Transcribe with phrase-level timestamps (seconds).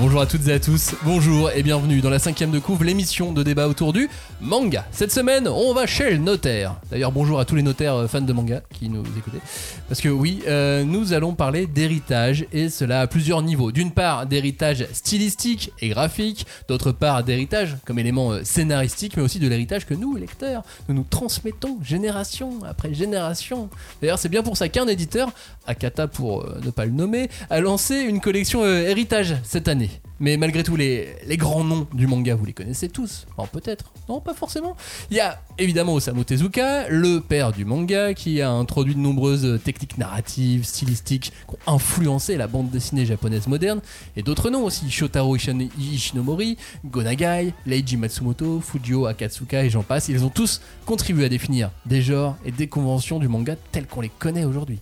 [0.00, 3.32] Bonjour à toutes et à tous, bonjour et bienvenue dans la cinquième de couvre, l'émission
[3.32, 4.08] de débat autour du
[4.40, 4.86] manga.
[4.92, 6.76] Cette semaine, on va chez le notaire.
[6.92, 9.40] D'ailleurs, bonjour à tous les notaires euh, fans de manga qui nous écoutaient.
[9.88, 13.72] Parce que oui, euh, nous allons parler d'héritage et cela à plusieurs niveaux.
[13.72, 19.40] D'une part, d'héritage stylistique et graphique, d'autre part, d'héritage comme élément euh, scénaristique, mais aussi
[19.40, 23.68] de l'héritage que nous, lecteurs, nous nous transmettons génération après génération.
[24.00, 25.32] D'ailleurs, c'est bien pour ça qu'un éditeur,
[25.66, 29.87] Akata pour ne pas le nommer, a lancé une collection héritage cette année.
[30.20, 33.26] Mais malgré tout, les, grands noms du manga, vous les connaissez tous.
[33.36, 33.92] Enfin, peut-être.
[34.08, 34.76] Non, pas forcément.
[35.12, 39.60] Il y a évidemment Osamu Tezuka, le père du manga, qui a introduit de nombreuses
[39.62, 43.80] techniques narratives, stylistiques, qui ont influencé la bande dessinée japonaise moderne.
[44.16, 44.90] Et d'autres noms aussi.
[44.90, 50.08] Shotaro Ishin- Ishinomori, Gonagai, Leiji Matsumoto, Fujio Akatsuka et j'en passe.
[50.08, 54.00] Ils ont tous contribué à définir des genres et des conventions du manga tels qu'on
[54.00, 54.80] les connaît aujourd'hui.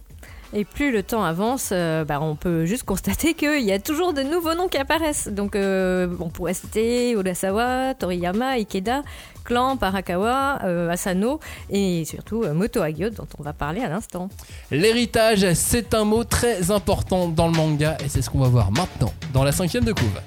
[0.53, 4.13] Et plus le temps avance, euh, bah, on peut juste constater qu'il y a toujours
[4.13, 5.29] de nouveaux noms qui apparaissent.
[5.29, 9.03] Donc euh, on pourrait citer Urasawa, Toriyama, Ikeda,
[9.47, 11.41] Clan, Parakawa, euh, Asano
[11.71, 14.29] et surtout euh, Moto Hagio dont on va parler à l'instant.
[14.71, 18.73] L'héritage, c'est un mot très important dans le manga et c'est ce qu'on va voir
[18.73, 20.21] maintenant dans la cinquième de couve.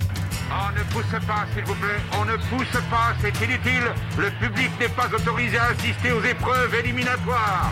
[0.51, 1.99] On ne pousse pas, s'il vous plaît.
[2.19, 3.83] On ne pousse pas, c'est inutile.
[4.17, 7.71] Le public n'est pas autorisé à assister aux épreuves éliminatoires.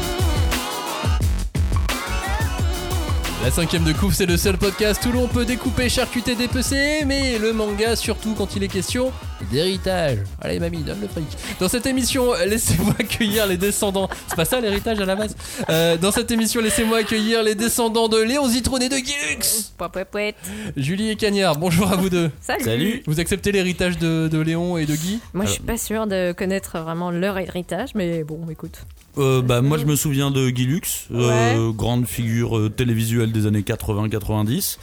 [3.43, 7.39] La cinquième de couve, c'est le seul podcast où l'on peut découper, charcuter, dépecer, mais
[7.39, 9.11] le manga, surtout quand il est question
[9.51, 10.19] d'héritage.
[10.39, 11.25] Allez, mamie, donne le fric.
[11.59, 14.09] Dans cette émission, laissez-moi accueillir les descendants.
[14.27, 15.35] C'est pas ça l'héritage à la base
[15.69, 19.71] Euh, Dans cette émission, laissez-moi accueillir les descendants de Léon Zitrone et de Guilux.
[20.77, 22.29] Julie et Cagnard, bonjour à vous deux.
[22.41, 23.01] Salut.
[23.07, 26.31] Vous acceptez l'héritage de, de Léon et de Guy Moi je suis pas sûre de
[26.31, 28.83] connaître vraiment leur héritage, mais bon, écoute.
[29.17, 31.73] Euh, bah, moi je me souviens de Guy Lux, euh, Ouais.
[31.75, 34.77] grande figure euh, télévisuelle des années 80-90.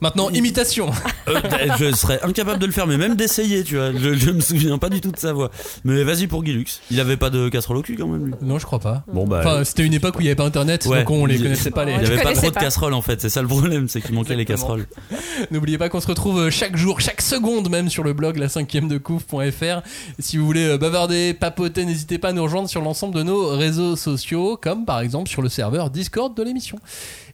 [0.00, 0.90] Maintenant, imitation.
[1.28, 1.40] Euh,
[1.78, 3.92] je serais incapable de le faire, mais même d'essayer, tu vois.
[3.92, 5.50] Je, je me souviens pas du tout de sa voix.
[5.84, 6.80] Mais vas-y pour Guy Lux.
[6.90, 8.34] Il avait pas de casserole au cul quand même, lui.
[8.40, 9.04] Non, je crois pas.
[9.12, 9.40] Bon bah.
[9.40, 11.70] Enfin, c'était une époque où il n'y avait pas internet, ouais, donc on les connaissait
[11.70, 11.92] pas les.
[11.92, 14.00] Il y Je avait pas trop de casseroles en fait, c'est ça le problème, c'est
[14.00, 14.86] qu'il manquait les casseroles.
[15.50, 18.48] N'oubliez pas qu'on se retrouve euh, chaque jour, chaque seconde même sur le blog la
[18.48, 19.82] cinquième de couvre.fr.
[20.18, 23.48] Si vous voulez euh, bavarder, papoter, n'hésitez pas à nous rejoindre sur l'ensemble de nos
[23.48, 26.78] réseaux sociaux, comme par exemple sur le serveur Discord de l'émission.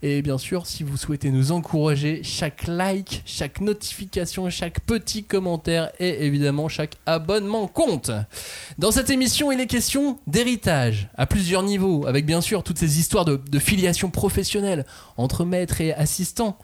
[0.03, 5.91] Et bien sûr, si vous souhaitez nous encourager, chaque like, chaque notification, chaque petit commentaire
[5.99, 8.11] et évidemment chaque abonnement compte.
[8.79, 12.99] Dans cette émission, il est question d'héritage à plusieurs niveaux, avec bien sûr toutes ces
[12.99, 16.59] histoires de, de filiation professionnelle entre maître et assistant.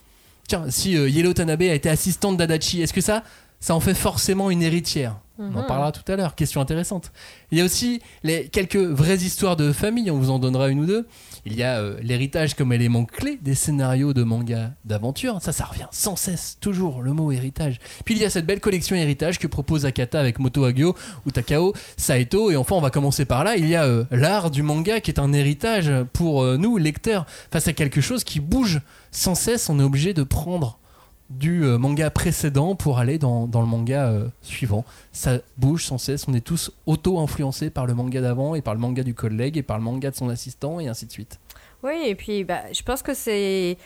[0.49, 3.23] Tiens, si euh, Yellow Tanabe a été assistante d'Adachi, est-ce que ça,
[3.61, 5.17] ça en fait forcément une héritière?
[5.43, 7.13] On en parlera tout à l'heure, question intéressante.
[7.51, 10.81] Il y a aussi les quelques vraies histoires de famille, on vous en donnera une
[10.81, 11.07] ou deux.
[11.47, 15.39] Il y a euh, l'héritage comme élément clé des scénarios de manga d'aventure.
[15.41, 17.79] Ça, ça revient sans cesse, toujours le mot héritage.
[18.05, 20.95] Puis il y a cette belle collection héritage que propose Akata avec Moto Hagio
[21.27, 22.51] ou Takao Saito.
[22.51, 23.57] Et enfin, on va commencer par là.
[23.57, 27.27] Il y a euh, l'art du manga qui est un héritage pour euh, nous, lecteurs,
[27.51, 28.81] face à quelque chose qui bouge
[29.11, 29.69] sans cesse.
[29.69, 30.80] On est obligé de prendre
[31.31, 34.85] du euh, manga précédent pour aller dans, dans le manga euh, suivant.
[35.13, 38.81] Ça bouge sans cesse, on est tous auto-influencés par le manga d'avant et par le
[38.81, 41.39] manga du collègue et par le manga de son assistant et ainsi de suite.
[41.83, 43.79] Oui, et puis bah, je pense que c'est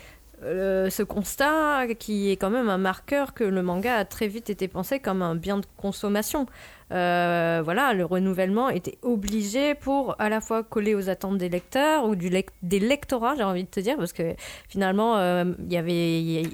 [0.43, 4.49] euh, ce constat qui est quand même un marqueur que le manga a très vite
[4.49, 6.47] été pensé comme un bien de consommation.
[6.91, 12.05] Euh, voilà, le renouvellement était obligé pour à la fois coller aux attentes des lecteurs
[12.05, 12.29] ou du
[12.61, 14.35] des lectorats, j'ai envie de te dire, parce que
[14.69, 16.51] finalement, euh, il y avait, il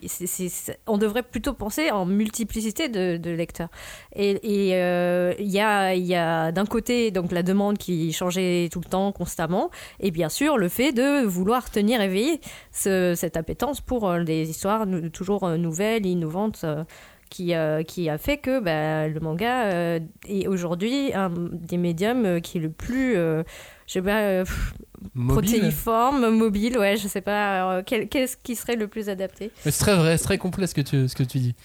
[0.88, 3.70] on devrait plutôt penser en multiplicité de, lecteurs.
[4.16, 8.14] Et et, euh, il y a, il y a d'un côté donc la demande qui
[8.14, 9.70] changeait tout le temps, constamment,
[10.00, 12.40] et bien sûr le fait de vouloir tenir éveillé
[12.72, 16.66] ce- cette appétence pour des histoires toujours nouvelles, innovantes.
[17.32, 21.78] Euh, qui, euh, qui a fait que bah, le manga euh, est aujourd'hui un des
[21.78, 23.44] médiums euh, qui est le plus, euh,
[23.88, 24.74] je sais pas, pff,
[25.16, 25.34] Mobile.
[25.50, 29.52] protéiforme, mobile, ouais, je sais pas, quel- qu'est-ce qui serait le plus adapté?
[29.66, 31.56] Mais c'est très vrai, c'est très complet ce que tu, ce que tu dis.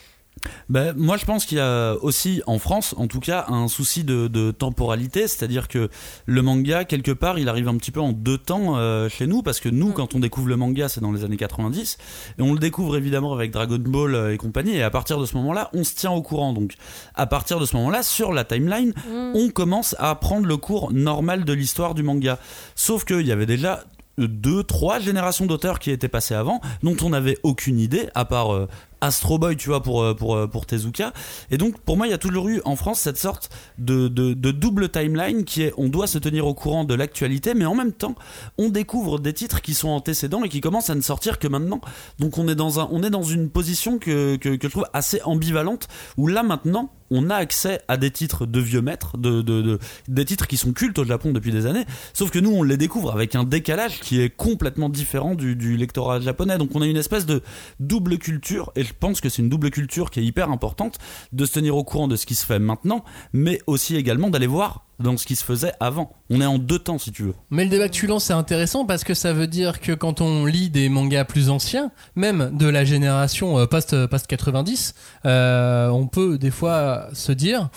[0.69, 4.05] Ben, moi, je pense qu'il y a aussi, en France, en tout cas, un souci
[4.05, 5.89] de, de temporalité, c'est-à-dire que
[6.27, 9.43] le manga, quelque part, il arrive un petit peu en deux temps euh, chez nous,
[9.43, 11.99] parce que nous, quand on découvre le manga, c'est dans les années 90,
[12.39, 15.27] et on le découvre évidemment avec Dragon Ball euh, et compagnie, et à partir de
[15.27, 16.53] ce moment-là, on se tient au courant.
[16.53, 16.75] Donc,
[17.15, 18.93] à partir de ce moment-là, sur la timeline,
[19.35, 22.39] on commence à prendre le cours normal de l'histoire du manga.
[22.75, 23.85] Sauf qu'il y avait déjà
[24.19, 28.55] deux, trois générations d'auteurs qui étaient passés avant, dont on n'avait aucune idée, à part
[28.55, 28.69] euh,
[29.01, 31.13] Astro Boy, tu vois, pour, euh, pour, euh, pour Tezuka.
[31.51, 34.51] Et donc, pour moi, il y a toujours eu en France cette sorte de, de,
[34.51, 37.93] double timeline qui est on doit se tenir au courant de l'actualité, mais en même
[37.93, 38.15] temps,
[38.59, 41.81] on découvre des titres qui sont antécédents et qui commencent à ne sortir que maintenant.
[42.19, 44.87] Donc, on est dans, un, on est dans une position que, que, que je trouve
[44.93, 49.41] assez ambivalente, où là, maintenant, on a accès à des titres de vieux maîtres, de,
[49.41, 49.79] de-
[50.09, 52.77] des titres qui sont cultes au Japon depuis des années, sauf que nous on les
[52.77, 56.59] découvre avec un décalage qui est complètement différent du, du lectorat japonais.
[56.59, 57.43] Donc on a une espèce de
[57.79, 60.99] double culture, et je pense que c'est une double culture qui est hyper importante,
[61.33, 64.47] de se tenir au courant de ce qui se fait maintenant, mais aussi également d'aller
[64.47, 66.13] voir dans ce qui se faisait avant.
[66.31, 67.35] On est en deux temps si tu veux.
[67.51, 70.21] Mais le débat que tu lances, c'est intéressant parce que ça veut dire que quand
[70.21, 74.95] on lit des mangas plus anciens, même de la génération euh, post, post 90,
[75.27, 77.69] euh, on peut des fois se dire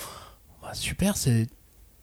[0.61, 1.47] Bah, super, c'est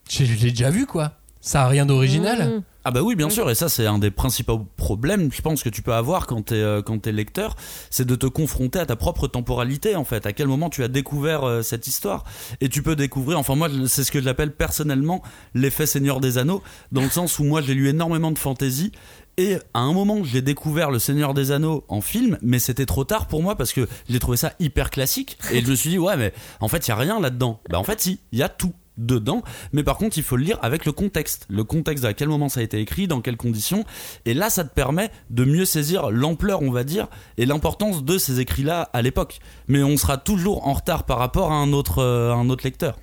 [0.09, 1.13] j'ai j'ai déjà vu quoi.
[1.41, 2.57] Ça a rien d'original.
[2.57, 2.63] Mmh.
[2.89, 5.67] Ah bah oui, bien sûr, et ça c'est un des principaux problèmes, je pense que
[5.67, 7.57] tu peux avoir quand t'es euh, quand t'es lecteur,
[7.89, 10.25] c'est de te confronter à ta propre temporalité en fait.
[10.25, 12.23] À quel moment tu as découvert euh, cette histoire
[12.61, 15.21] Et tu peux découvrir, enfin moi c'est ce que j'appelle personnellement
[15.53, 16.63] l'effet Seigneur des Anneaux,
[16.93, 18.93] dans le sens où moi j'ai lu énormément de fantasy.
[19.39, 23.03] Et à un moment, j'ai découvert Le Seigneur des Anneaux en film, mais c'était trop
[23.03, 25.37] tard pour moi parce que j'ai trouvé ça hyper classique.
[25.51, 27.61] Et je me suis dit, ouais, mais en fait, il y a rien là-dedans.
[27.69, 30.43] Bah, en fait, si, il y a tout dedans, mais par contre il faut le
[30.43, 33.37] lire avec le contexte, le contexte à quel moment ça a été écrit, dans quelles
[33.37, 33.85] conditions,
[34.25, 37.07] et là ça te permet de mieux saisir l'ampleur on va dire
[37.37, 39.39] et l'importance de ces écrits-là à l'époque.
[39.67, 42.97] Mais on sera toujours en retard par rapport à un autre, euh, un autre lecteur.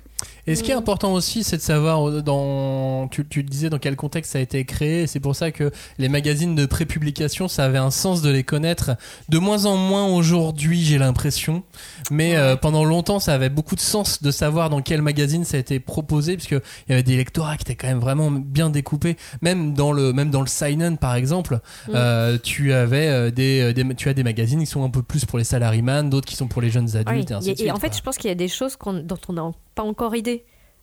[0.47, 3.79] Et ce qui est important aussi, c'est de savoir euh, dans, tu, tu disais dans
[3.79, 5.07] quel contexte ça a été créé.
[5.07, 8.91] C'est pour ça que les magazines de prépublication, ça avait un sens de les connaître.
[9.29, 11.63] De moins en moins aujourd'hui, j'ai l'impression.
[12.11, 15.57] Mais euh, pendant longtemps, ça avait beaucoup de sens de savoir dans quel magazine ça
[15.57, 18.29] a été proposé, parce que il y avait des lectorats qui étaient quand même vraiment
[18.29, 19.17] bien découpés.
[19.41, 21.59] Même dans le, même dans le Seinen, par exemple,
[21.93, 25.39] euh, tu avais des, des, tu as des magazines qui sont un peu plus pour
[25.39, 27.31] les salaryman, d'autres qui sont pour les jeunes Oui, adultes.
[27.31, 27.97] et ainsi et, de suite, et en fait, quoi.
[27.97, 30.34] je pense qu'il y a des choses dont on n'a pas encore idée.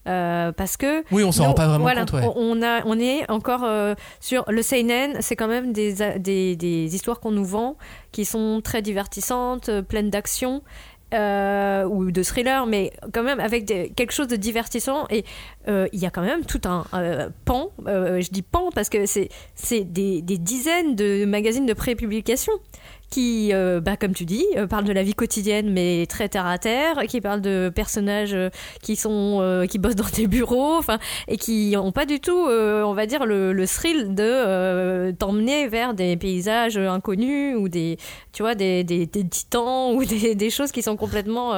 [0.08, 2.26] Euh, parce que Oui, on s'en rend pas vraiment voilà, compte, ouais.
[2.34, 5.16] on, on a, on est encore euh, sur le seinen.
[5.20, 7.76] C'est quand même des, a- des, des histoires qu'on nous vend
[8.10, 10.62] qui sont très divertissantes, euh, pleines d'action.
[11.14, 15.06] euh, ou de thriller, mais quand même avec des- quelque chose de divertissant.
[15.10, 15.26] Et
[15.69, 19.04] euh, il y a quand même tout un euh, pan, je dis pan parce que
[19.04, 22.54] c'est c'est des, des dizaines de magazines de prépublication
[23.12, 26.47] qui, euh, bah, comme tu dis, euh, parlent de la vie quotidienne, mais très terre
[26.47, 28.49] à terre, qui parlent de personnages euh,
[28.82, 30.81] qui sont euh, qui bossent dans des bureaux,
[31.29, 35.69] et qui ont pas du tout, euh, on va dire, le, le thrill de t'emmener
[35.69, 37.99] vers des paysages inconnus ou des,
[38.32, 41.50] tu vois, des, des, des titans ou des, choses qui sont complètement,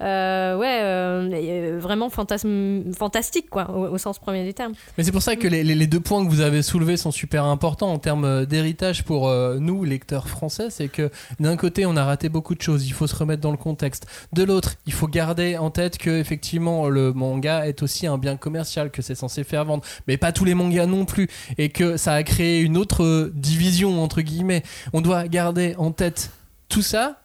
[0.00, 4.74] ouais, vraiment fantasme, fantastiques, quoi, au, sens premier du terme.
[4.96, 7.44] Mais c'est pour ça que les, les- deux points que vous avez soulevés sont super
[7.44, 9.28] importants en termes d'héritage pour
[9.58, 10.68] nous, lecteurs français.
[10.70, 10.91] C'est
[11.40, 14.06] d'un côté, on a raté beaucoup de choses, il faut se remettre dans le contexte.
[14.32, 18.36] De l'autre, il faut garder en tête que effectivement le manga est aussi un bien
[18.36, 21.28] commercial, que c'est censé faire vendre, mais pas tous les mangas non plus,
[21.58, 24.62] et que ça a créé une autre division entre guillemets.
[24.92, 26.30] On doit garder en tête
[26.68, 27.21] tout ça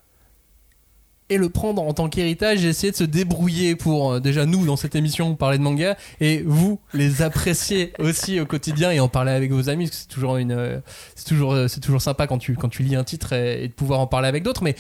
[1.29, 4.65] et le prendre en tant qu'héritage et essayer de se débrouiller pour euh, déjà nous
[4.65, 9.10] dans cette émission parler de manga et vous les apprécier aussi au quotidien et en
[9.10, 10.79] parler avec vos amis parce que c'est toujours une euh,
[11.15, 13.67] c'est toujours euh, c'est toujours sympa quand tu quand tu lis un titre et, et
[13.67, 14.75] de pouvoir en parler avec d'autres mais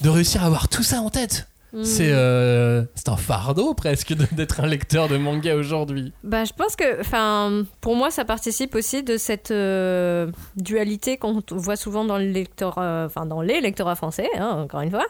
[0.00, 1.84] de réussir à avoir tout ça en tête Mm.
[1.84, 6.76] c'est euh, c'est un fardeau presque d'être un lecteur de manga aujourd'hui Bah, je pense
[6.76, 12.16] que, enfin, pour moi, ça participe aussi de cette euh, dualité qu'on voit souvent dans
[12.18, 15.06] le lecteur, euh, enfin, dans les lectorats français, hein, encore une fois,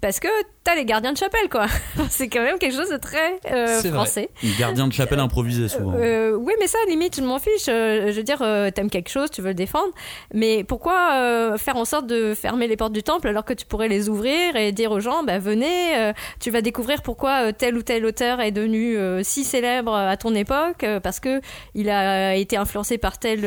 [0.00, 0.28] parce que
[0.64, 1.66] t'as les gardiens de chapelle, quoi.
[2.08, 4.30] c'est quand même quelque chose de très euh, français.
[4.58, 5.94] Gardien de chapelle improvisé souvent.
[5.96, 7.66] Euh, oui, mais ça, limite, je m'en fiche.
[7.66, 9.92] Je veux dire, euh, t'aimes quelque chose, tu veux le défendre.
[10.32, 13.66] Mais pourquoi euh, faire en sorte de fermer les portes du temple alors que tu
[13.66, 17.52] pourrais les ouvrir et dire aux gens, bah, venez, euh, tu vas découvrir pourquoi euh,
[17.56, 21.40] tel ou tel auteur est devenu euh, si célèbre à ton époque, parce que
[21.74, 23.40] il a été influencé par tel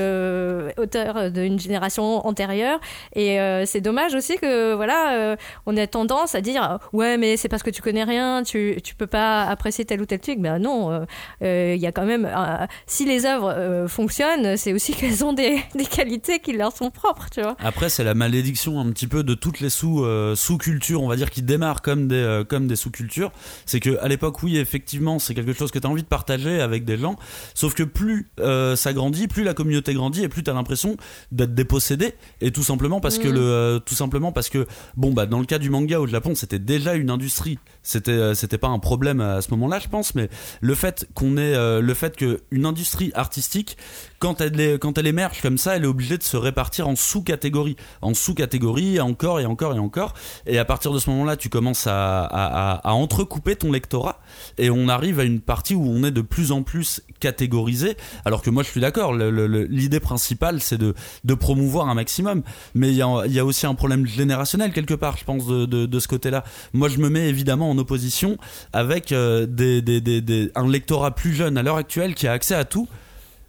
[0.78, 2.80] auteur d'une génération antérieure.
[3.16, 7.64] Et c'est dommage aussi que, voilà, on a tendance à dire, ouais, mais c'est parce
[7.64, 10.40] que tu connais rien, tu, tu peux pas apprécier tel ou tel truc.
[10.40, 11.06] Ben non,
[11.42, 12.30] il y a quand même.
[12.88, 17.28] si les œuvres fonctionnent, c'est aussi qu'elles ont des, des qualités qui leur sont propres,
[17.32, 17.56] tu vois.
[17.60, 21.30] Après, c'est la malédiction un petit peu de toutes les sous, sous-cultures, on va dire,
[21.30, 23.32] qui démarrent comme des, comme des sous-cultures.
[23.66, 26.62] C'est que à l'époque, oui, effectivement, c'est quelque chose que tu as envie de partager
[26.62, 27.16] avec des gens.
[27.54, 30.98] Sauf que plus euh, ça grandit, plus la communauté grandit et plus tu as l'impression
[31.32, 32.14] d'être dépossédé.
[32.42, 33.34] Et tout simplement parce que Mm.
[33.34, 36.36] le, euh, tout simplement parce que bon bah dans le cas du manga au Japon,
[36.36, 37.60] c'était déjà une industrie.
[37.84, 40.16] C'était euh, c'était pas un problème à ce moment-là, je pense.
[40.16, 40.30] Mais
[40.62, 43.78] le fait qu'on ait le fait que une industrie artistique
[44.26, 46.96] quand elle, est- quand elle émerge comme ça, elle est obligée de se répartir en
[46.96, 50.16] sous-catégories, en sous-catégories, encore et encore et encore.
[50.48, 54.20] Et à partir de ce moment-là, tu commences à, entrecouper ton lectorat
[54.58, 57.98] et on arrive à une partie où on est de plus en plus catégorisé.
[58.26, 60.96] Alors que moi, je suis d'accord, l'idée principale, c'est de,
[61.36, 62.42] promouvoir un maximum.
[62.74, 66.44] Mais il y a, aussi un problème générationnel quelque part, je pense, de, ce côté-là.
[66.74, 68.38] Moi, je me mets évidemment en opposition
[68.74, 69.46] avec euh,
[70.56, 72.88] un lectorat plus jeune à l'heure actuelle qui a accès à tout.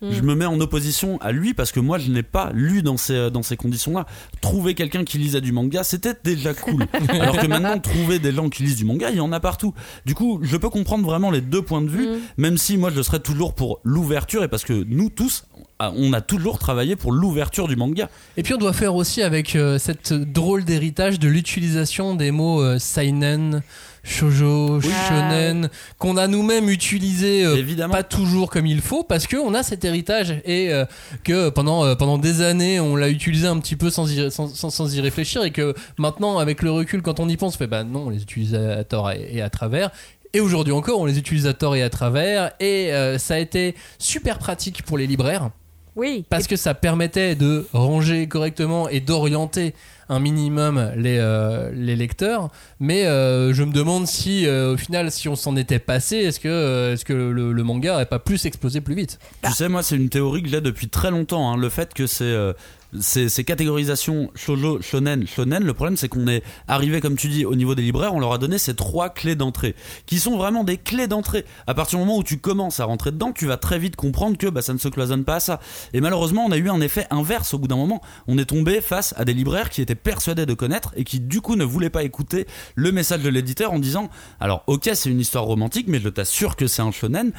[0.02, 0.10] Mm.
[0.10, 2.96] Je me mets en opposition à lui parce que moi je n'ai pas lu dans
[2.96, 4.06] ces, dans ces conditions-là.
[4.40, 6.86] Trouver quelqu'un qui lisait du manga, c'était déjà cool.
[7.08, 9.74] Alors que maintenant, trouver des gens qui lisent du manga, il y en a partout.
[10.04, 12.18] Du coup, je peux comprendre vraiment les deux points de vue, Mm.
[12.36, 15.44] même si moi je serais toujours pour l'ouverture et parce que nous tous,
[15.78, 18.08] ah, on a toujours travaillé pour l'ouverture du manga.
[18.36, 22.62] Et puis on doit faire aussi avec euh, cette drôle d'héritage de l'utilisation des mots
[22.62, 23.62] euh, seinen,
[24.06, 27.92] shoujo, shonen, qu'on a nous-mêmes utilisé euh, Évidemment.
[27.92, 30.84] pas toujours comme il faut parce que on a cet héritage et euh,
[31.24, 34.48] que pendant euh, pendant des années on l'a utilisé un petit peu sans y, sans,
[34.48, 37.58] sans- sans y réfléchir et que maintenant avec le recul quand on y pense on
[37.58, 39.90] fait bah non on les utilise à tort et, et à travers
[40.34, 43.38] et aujourd'hui encore on les utilise à tort et à travers et euh, ça a
[43.38, 45.50] été super pratique pour les libraires
[45.96, 46.24] Oui.
[46.28, 49.74] parce que ça permettait de ranger correctement et d'orienter
[50.08, 52.48] un minimum les, euh, les lecteurs.
[52.80, 56.40] Mais euh, je me demande si, euh, au final, si on s'en était passé, est-ce
[56.40, 59.18] que, euh, est-ce que le, le manga n'aurait pas plus explosé plus vite?
[59.44, 61.50] Tu sais, moi, c'est une théorie que j'ai depuis très longtemps.
[61.52, 62.52] hein, le fait que c'est euh,
[63.00, 67.54] ces, catégorisations shoujo, shonen, shonen, le problème c'est qu'on est arrivé, comme tu dis, au
[67.54, 69.74] niveau des libraires, on leur a donné ces trois clés d'entrée,
[70.06, 71.44] qui sont vraiment des clés d'entrée.
[71.66, 74.36] À partir du moment où tu commences à rentrer dedans, tu vas très vite comprendre
[74.38, 75.60] que bah, ça ne se cloisonne pas à ça.
[75.92, 78.00] Et malheureusement, on a eu un effet inverse au bout d'un moment.
[78.26, 81.40] On est tombé face à des libraires qui étaient persuadés de connaître et qui du
[81.40, 84.08] coup ne voulaient pas écouter le message de l'éditeur en disant
[84.40, 87.32] alors ok c'est une histoire romantique mais je t'assure que c'est un shonen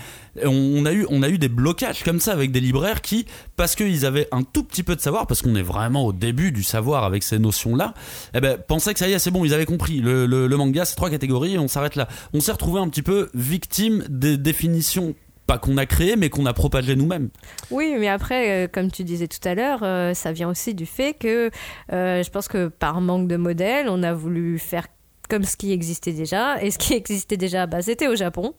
[0.45, 3.25] on, a eu on a eu des blocages comme ça avec des libraires qui
[3.55, 6.51] parce qu'ils avaient un tout petit peu de savoir parce qu'on est vraiment au début
[6.51, 7.93] du savoir avec ces notions là
[8.33, 9.99] eh ben pensaient que ça y est c'est bon ils avaient compris.
[9.99, 12.07] Le, manga c'est trois catégories et on s'arrête là.
[12.33, 15.15] On s'est retrouvé un petit peu victime des définitions
[15.45, 17.29] pas qu'on a créées mais qu'on a propagées nous-mêmes.
[17.71, 20.85] Oui, mais après, euh, comme tu disais tout à l'heure, euh, ça vient aussi du
[20.85, 21.49] fait que
[21.93, 24.87] euh, je pense que par manque de modèles, on a voulu faire
[25.29, 26.61] comme ce qui existait déjà.
[26.63, 28.53] Et ce qui existait déjà, bah, c'était au Japon,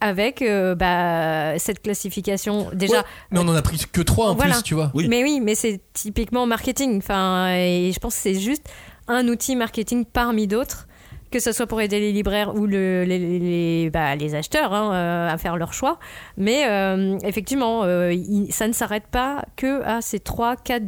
[0.00, 2.68] avec euh, bah, cette classification.
[2.72, 4.54] Déjà, Ouais, Mais on en a pris que trois en Voilà.
[4.54, 4.90] plus, tu vois.
[4.94, 5.06] Oui.
[5.08, 6.98] mais oui, mais c'est typiquement marketing.
[6.98, 8.68] Enfin, et je pense que c'est juste
[9.08, 10.86] un outil marketing parmi d'autres,
[11.30, 14.72] que ce soit pour aider les libraires ou le- les, les- les- bah, les acheteurs
[14.74, 15.98] hein, euh, à faire leur choix.
[16.36, 20.84] Mais euh, effectivement, euh, il- ça ne s'arrête pas que à ces trois, quatre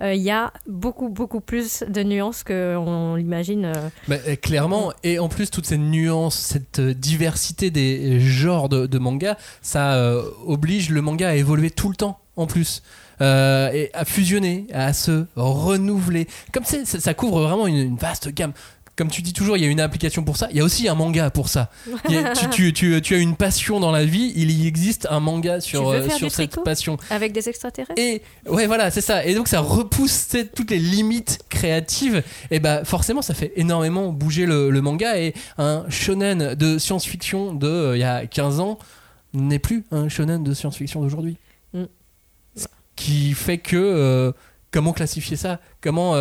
[0.00, 3.64] Euh, Il y a beaucoup, beaucoup plus de nuances qu'on l'imagine.
[3.66, 3.88] euh.
[4.06, 9.36] Bah, euh, clairement, et en plus, toute cette nuance, cette diversité des genres de, manga,
[9.62, 10.00] ça
[10.46, 12.82] oblige le manga à évoluer tout le temps, en plus.
[13.20, 16.28] Et à fusionner, à se renouveler.
[16.52, 18.52] Comme ça, ça couvre vraiment une vaste gamme.
[18.98, 20.48] Comme tu dis toujours, il y a une application pour ça.
[20.50, 21.70] Il y a aussi un manga pour ça.
[22.04, 25.20] A- tu, tu- tu- tu as une passion dans la vie, il y existe un
[25.20, 26.96] manga sur, euh, sur cette passion.
[27.08, 29.24] Avec des extraterrestres Et ouais, voilà, c'est ça.
[29.24, 32.24] Et donc ça repousse toutes les limites créatives.
[32.50, 35.16] Et bah forcément, ça fait énormément bouger le, le manga.
[35.20, 38.78] Et un shonen de science-fiction de euh, il y a 15 ans
[39.32, 41.36] n'est plus un shonen de science-fiction d'aujourd'hui.
[41.72, 41.84] Mm.
[42.56, 44.32] Ce qui fait que euh,
[44.72, 45.60] comment classifier ça?
[45.80, 46.14] Comment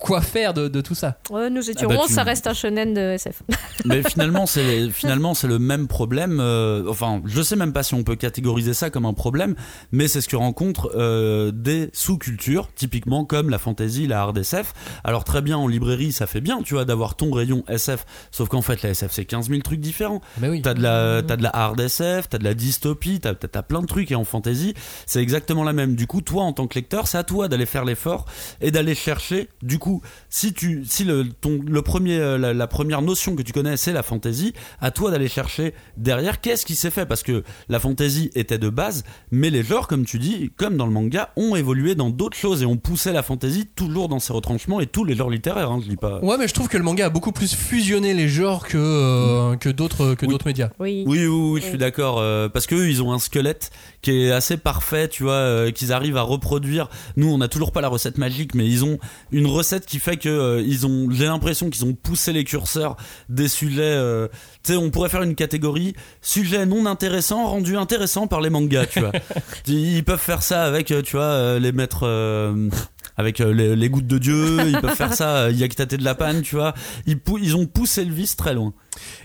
[0.00, 2.46] quoi faire de, de tout ça Ouais, Nous étions Ah bah, 11, tu- ça reste
[2.46, 3.42] un shonen de SF.
[3.84, 6.38] Mais finalement, c'est finalement c'est le même problème.
[6.40, 9.54] euh, enfin, je sais même pas si on peut catégoriser ça comme un problème,
[9.92, 14.72] mais c'est ce que rencontrent euh, des sous-cultures, typiquement comme la fantasy, la hard SF.
[15.04, 18.04] Alors très bien en librairie, ça fait bien, tu vois, d'avoir ton rayon SF.
[18.30, 20.20] Sauf qu'en fait, la SF c'est 15 000 trucs différents.
[20.40, 20.62] Mais oui.
[20.62, 23.80] T'as de la t'as de la hard SF, t'as de la dystopie, t'as t'as plein
[23.82, 24.74] de trucs et en fantasy,
[25.06, 25.94] c'est exactement la même.
[25.94, 28.24] Du coup, toi en tant que lecteur, c'est à toi d'aller faire l'effort
[28.60, 29.48] et d'aller chercher.
[29.62, 29.89] Du coup,
[30.28, 33.76] si tu si le ton le premier euh, la, la première notion que tu connais
[33.76, 37.06] c'est la fantasy, à toi d'aller chercher derrière qu'est-ce qui s'est fait?
[37.06, 40.86] Parce que la fantasy était de base, mais les genres comme tu dis, comme dans
[40.86, 44.32] le manga, ont évolué dans d'autres choses et ont poussé la fantasy toujours dans ses
[44.32, 45.70] retranchements et tous les genres littéraires.
[45.70, 46.20] Hein, je dis pas.
[46.22, 49.56] Ouais, mais je trouve que le manga a beaucoup plus fusionné les genres que, euh,
[49.56, 50.32] que d'autres que Oui.
[50.32, 50.70] d'autres médias.
[50.78, 51.04] Oui.
[51.06, 52.18] Oui, oui, oui, je suis d'accord.
[52.18, 53.70] euh, parce qu'eux, ils ont un squelette
[54.02, 56.88] qui est assez parfait, tu vois, euh, qu'ils arrivent à reproduire.
[57.16, 58.98] Nous, on n'a toujours pas la recette magique, mais ils ont
[59.32, 62.96] une recette qui fait que euh, ils ont, j'ai l'impression qu'ils ont poussé les curseurs
[63.28, 63.82] des sujets.
[63.82, 64.28] euh,
[64.62, 68.86] tu sais, on pourrait faire une catégorie sujet non intéressant rendu intéressant par les mangas,
[68.86, 69.12] tu vois.
[69.66, 72.00] ils peuvent faire ça avec, euh, tu vois, les mettre.
[72.04, 72.68] euh,
[73.16, 76.54] avec les, les gouttes de Dieu, ils peuvent faire ça, Yakitate de la panne, tu
[76.54, 76.72] vois.
[77.06, 78.72] Ils, ils ont poussé le vice très loin.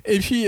[0.04, 0.48] Et puis,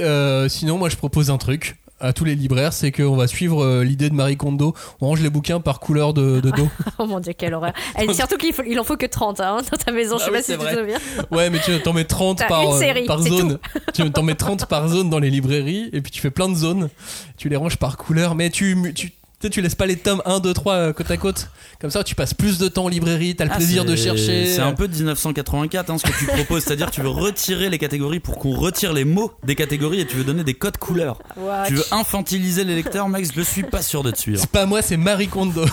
[0.49, 3.83] sinon, moi, je propose un truc à tous les libraires, c'est qu'on va suivre euh,
[3.83, 4.73] l'idée de Marie Kondo.
[5.01, 6.69] On range les bouquins par couleur de, de dos.
[6.99, 7.73] Oh mon dieu, quelle horreur.
[7.99, 10.29] Et surtout qu'il faut, il en faut que 30 hein, dans ta maison, je sais
[10.29, 10.97] Ah oui, pas si tu te souviens.
[11.31, 13.59] Ouais, mais tu t'en mets 30 T'as par, une euh, série, par zone.
[13.93, 16.55] Tu t'en mets 30 par zone dans les librairies, et puis tu fais plein de
[16.55, 16.89] zones.
[17.37, 20.21] Tu les ranges par couleur, mais tu, tu, tu sais, tu laisses pas les tomes
[20.25, 21.49] 1, 2, 3 euh, côte à côte.
[21.79, 24.47] Comme ça, tu passes plus de temps en librairie, t'as le Ah, plaisir de chercher.
[24.47, 27.77] C'est un peu de 1984 hein, ce que tu proposes, c'est-à-dire tu veux retirer les
[27.77, 31.19] catégories pour qu'on retire les mots des catégories et tu veux donner des codes couleurs.
[31.37, 31.65] What?
[31.67, 33.29] Tu veux infantiliser les lecteurs, Max?
[33.35, 34.39] Je suis pas sûr de te suivre.
[34.39, 35.65] C'est pas moi, c'est Marie Kondo.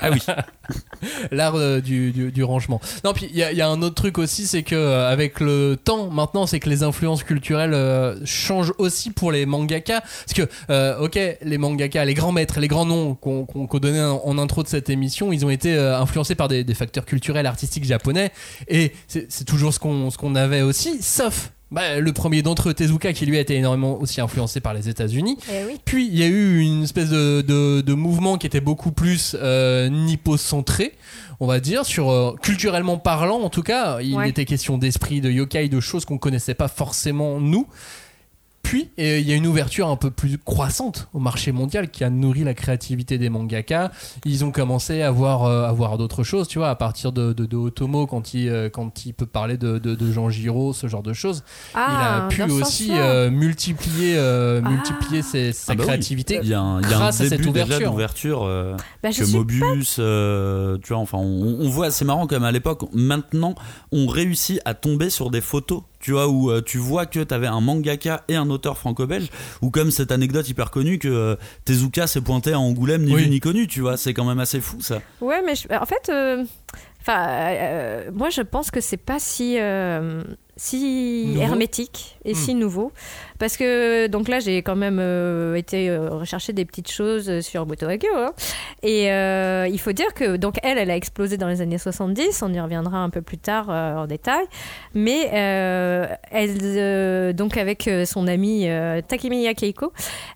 [0.00, 0.18] Ah oui.
[1.30, 2.80] L'art euh, du, du, du rangement.
[3.04, 5.08] Non, puis il y, a- il y a un autre truc aussi, c'est que euh,
[5.10, 10.00] avec le temps, maintenant, c'est que les influences culturelles euh, changent aussi pour les mangaka.
[10.00, 14.02] Parce que, euh, ok, les mangaka, les grands maîtres, les grands noms qu'on qu'on donnait
[14.02, 17.46] en, intro de cette émission, ils ont été euh, influencés par des, des facteurs culturels,
[17.46, 18.30] artistiques japonais.
[18.68, 21.50] Et c'est toujours ce qu'on avait aussi, sauf.
[21.70, 24.88] bah, le premier d'entre eux, Tezuka, qui lui a été énormément aussi influencé par les
[24.88, 25.38] États-Unis.
[25.50, 25.80] Eh oui.
[25.84, 29.34] Puis il y a eu une espèce de, de, de mouvement qui était beaucoup plus
[29.40, 30.92] euh, nippo-centré,
[31.40, 34.00] on va dire, sur euh, culturellement parlant en tout cas.
[34.00, 34.28] Il Ouais.
[34.28, 37.66] était question d'esprit, de yokai, de choses qu'on connaissait pas forcément nous.
[38.72, 42.04] Puis euh, il y a une ouverture un peu plus croissante au marché mondial qui
[42.04, 43.92] a nourri la créativité des mangaka.
[44.24, 47.34] Ils ont commencé à voir, euh, à voir d'autres choses, tu vois, à partir de,
[47.34, 50.72] de, de Otomo quand il, euh, quand il peut parler de, de, de Jean Giraud,
[50.72, 51.44] ce genre de choses.
[51.74, 54.70] il Ah, a pu aussi euh, multiplier, euh, Ah.
[54.70, 55.88] multiplier ses- sa Ah bah oui.
[55.88, 57.90] créativité Il y a un, il y a un grâce à cette début déjà ouverture.
[57.90, 62.44] d'ouverture euh, Bah, que Mobius, euh, tu vois, enfin, on, on voit, c'est marrant comme
[62.44, 63.54] à l'époque, maintenant,
[63.92, 67.46] on réussit à tomber sur des photos, tu vois, où euh, tu vois que t'avais
[67.46, 69.28] un mangaka et un auteur franco-belge,
[69.62, 73.22] ou comme cette anecdote hyper connue que euh, Tezuka s'est pointé à Angoulême, ni Oui.
[73.24, 75.00] vu ni connu, tu vois, c'est quand même assez fou ça.
[75.22, 76.44] Ouais, mais je- en fait, euh,
[77.00, 80.22] enfin, euh, moi je pense que c'est pas si euh,
[80.56, 81.40] si Nouveau.
[81.40, 82.36] hermétique et Hmm.
[82.36, 82.92] si nouveau,
[83.42, 87.66] parce que donc là j'ai quand même euh, été euh, rechercher des petites choses sur
[87.66, 88.34] Motohagyo, hein.
[88.84, 92.40] et euh, il faut dire que donc elle, elle a explosé dans les années 70,
[92.42, 94.44] on y reviendra un peu plus tard euh, en détail,
[94.94, 99.92] mais euh, elle euh, donc avec euh, son amie euh, Takemiya Keiko,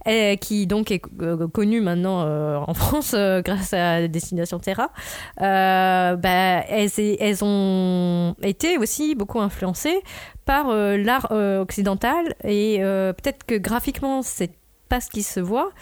[0.09, 4.91] euh, qui donc est euh, connue maintenant euh, en France euh, grâce à Destination Terra,
[5.43, 10.03] euh, bah, elles ont été aussi beaucoup influencées
[10.47, 14.53] par euh, l'art euh, occidental et euh, peut-être que graphiquement c'est
[14.89, 15.73] pas ce qui se voit,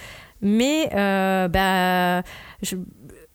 [0.40, 2.22] mais bah,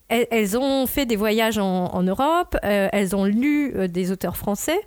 [0.10, 4.82] elles, ont fait des voyages en, Europe, elles ont lu des auteurs français.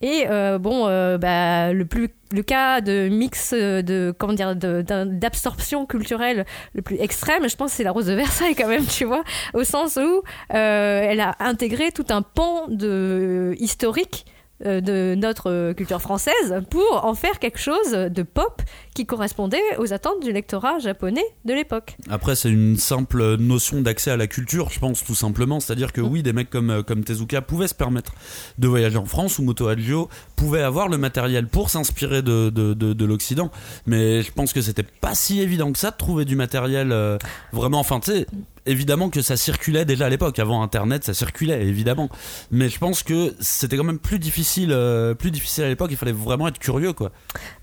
[0.00, 0.24] Et
[0.60, 0.84] bon,
[1.18, 7.48] bah, le plus le cas de mix de comment dire d'absorption culturelle le plus extrême,
[7.48, 11.20] je pense c'est la Rose de Versailles quand même, tu vois, au sens où elle
[11.20, 14.26] a intégré tout un pan de historique
[14.64, 18.62] de notre euh, culture française pour en faire quelque chose de pop
[18.94, 21.96] qui correspondait aux attentes du lectorat japonais de l'époque.
[22.10, 25.60] Après, c'est une simple notion d'accès à la culture, je pense, tout simplement.
[25.60, 28.12] C'est-à-dire que oui, des mecs comme, euh, comme Tezuka pouvaient se permettre
[28.58, 32.74] de voyager en France ou Moto Hagio pouvaient avoir le matériel pour s'inspirer de, de,
[32.74, 33.50] de, de l'Occident.
[33.86, 37.16] Mais je pense que c'était pas si évident que ça de trouver du matériel euh,
[37.52, 37.80] vraiment.
[37.80, 38.26] Enfin, tu sais,
[38.70, 40.38] évidemment que ça circulait déjà à l'époque.
[40.38, 42.08] Avant Internet, ça circulait, évidemment.
[42.50, 45.90] Mais je pense que c'était quand même plus difficile, euh, plus difficile à l'époque.
[45.90, 47.10] Il fallait vraiment être curieux, quoi.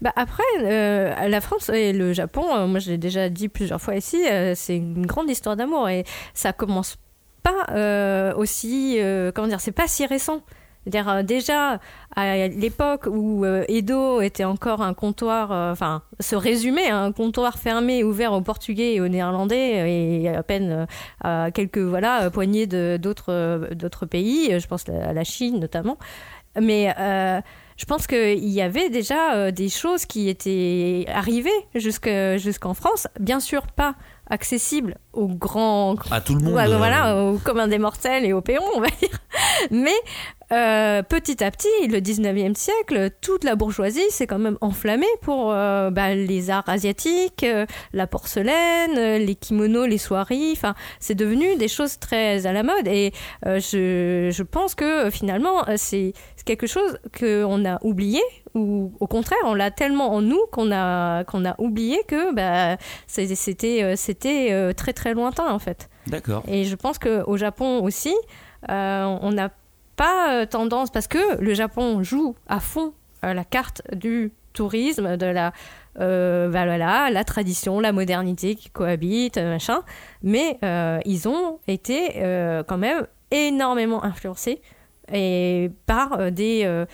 [0.02, 3.82] Bah après, euh, la France et le Japon, euh, moi je l'ai déjà dit plusieurs
[3.82, 4.24] fois ici,
[4.56, 6.98] c'est une grande histoire d'amour et ça commence
[7.44, 9.00] pas aussi,
[9.34, 10.42] comment dire, c'est pas si récent.
[10.90, 11.80] C'est-à-dire euh, déjà
[12.16, 17.12] à l'époque où euh, Edo était encore un comptoir, euh, enfin se résumait à un
[17.12, 20.88] comptoir fermé ouvert aux Portugais et aux Néerlandais et à peine
[21.24, 25.98] à quelques voilà poignées d'autres d'autres pays, je pense à la Chine notamment.
[26.60, 27.40] Mais euh,
[27.76, 33.08] je pense qu'il y avait déjà des choses qui étaient arrivées jusque- jusqu'en France.
[33.20, 33.94] Bien sûr, pas
[34.30, 35.96] accessibles aux grands.
[36.10, 36.54] À tout le monde.
[36.56, 39.20] Ouais, euh, voilà, aux communs des mortels et aux péons, on va dire.
[39.70, 39.94] Mais
[40.54, 45.52] euh, petit à petit, le 19e siècle, toute la bourgeoisie s'est quand même enflammée pour
[45.52, 50.54] euh, bah, les arts asiatiques, euh, la porcelaine, les kimonos, les soieries.
[50.54, 52.88] Enfin, c'est devenu des choses très à la mode.
[52.88, 53.12] Et
[53.46, 56.14] je, je pense que finalement, c'est
[56.46, 58.22] quelque chose qu'on a oublié,
[58.54, 62.78] ou au contraire, on l'a tellement en nous qu'on a, qu'on a oublié que bah,
[63.08, 65.90] c'était très très lointain en fait.
[66.08, 66.44] D'accord.
[66.48, 68.16] Et je pense qu'au Japon aussi,
[68.70, 69.50] on n'a
[69.98, 72.94] pas euh, tendance parce que le Japon joue à fond
[73.26, 75.52] euh, la carte du tourisme, de la
[76.00, 79.82] euh, bah la tradition, la modernité qui cohabitent, machin.
[80.24, 80.60] Mais
[81.06, 82.22] ils ont été
[82.68, 84.62] quand même énormément influencés
[85.12, 86.86] et par des,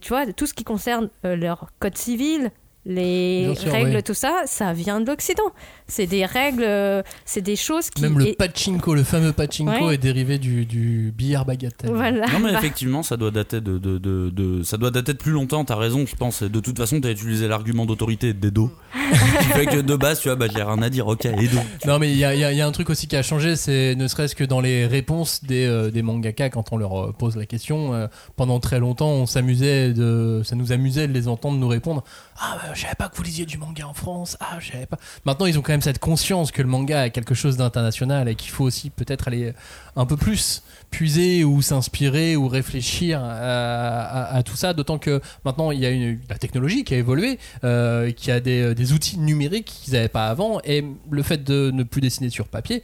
[0.00, 2.50] tu vois, tout ce qui concerne leur code civil,
[2.86, 5.42] les sûr, règles, tout ça, ça vient de l'Occident.
[5.86, 8.02] C'est des règles, euh, c'est des choses qui.
[8.02, 9.94] Même le et- pachinko, le fameux pachinko Ouais.
[9.94, 11.90] est dérivé du, du billard bagatelle.
[11.92, 12.26] Voilà.
[12.28, 15.18] Non mais Bah, effectivement ça doit dater de, de, de, de- ça doit dater de
[15.18, 18.70] plus longtemps t'as raison je pense Et de toute façon t'as utilisé l'argument d'autorité d'Edo
[18.92, 21.98] qui fait que de base tu vois bah j'ai rien à dire ok Edo Non
[21.98, 23.22] mais il y a, il y a- il y a un truc aussi qui a
[23.22, 26.98] changé, c'est ne serait-ce que dans les réponses des, euh, des mangaka quand on leur
[27.08, 27.94] euh, pose la question.
[27.94, 32.04] euh, pendant très longtemps, on s'amusait de, ça nous amusait de les entendre nous répondre.
[32.38, 34.36] Ah, bah, je savais pas que vous lisiez du manga en France.
[34.40, 34.98] Ah, je savais pas.
[35.24, 38.34] Maintenant, ils ont quand même cette conscience que le manga est quelque chose d'international et
[38.34, 39.52] qu'il faut aussi peut-être aller
[39.96, 44.72] un peu plus puiser ou s'inspirer ou réfléchir à, tout ça.
[44.74, 48.92] D'autant que maintenant, il y a la technologie qui a évolué, euh, qui a des
[48.92, 50.60] outils numériques qu'ils n'avaient pas avant.
[50.64, 52.82] Et le fait de ne plus dessiner sur papier,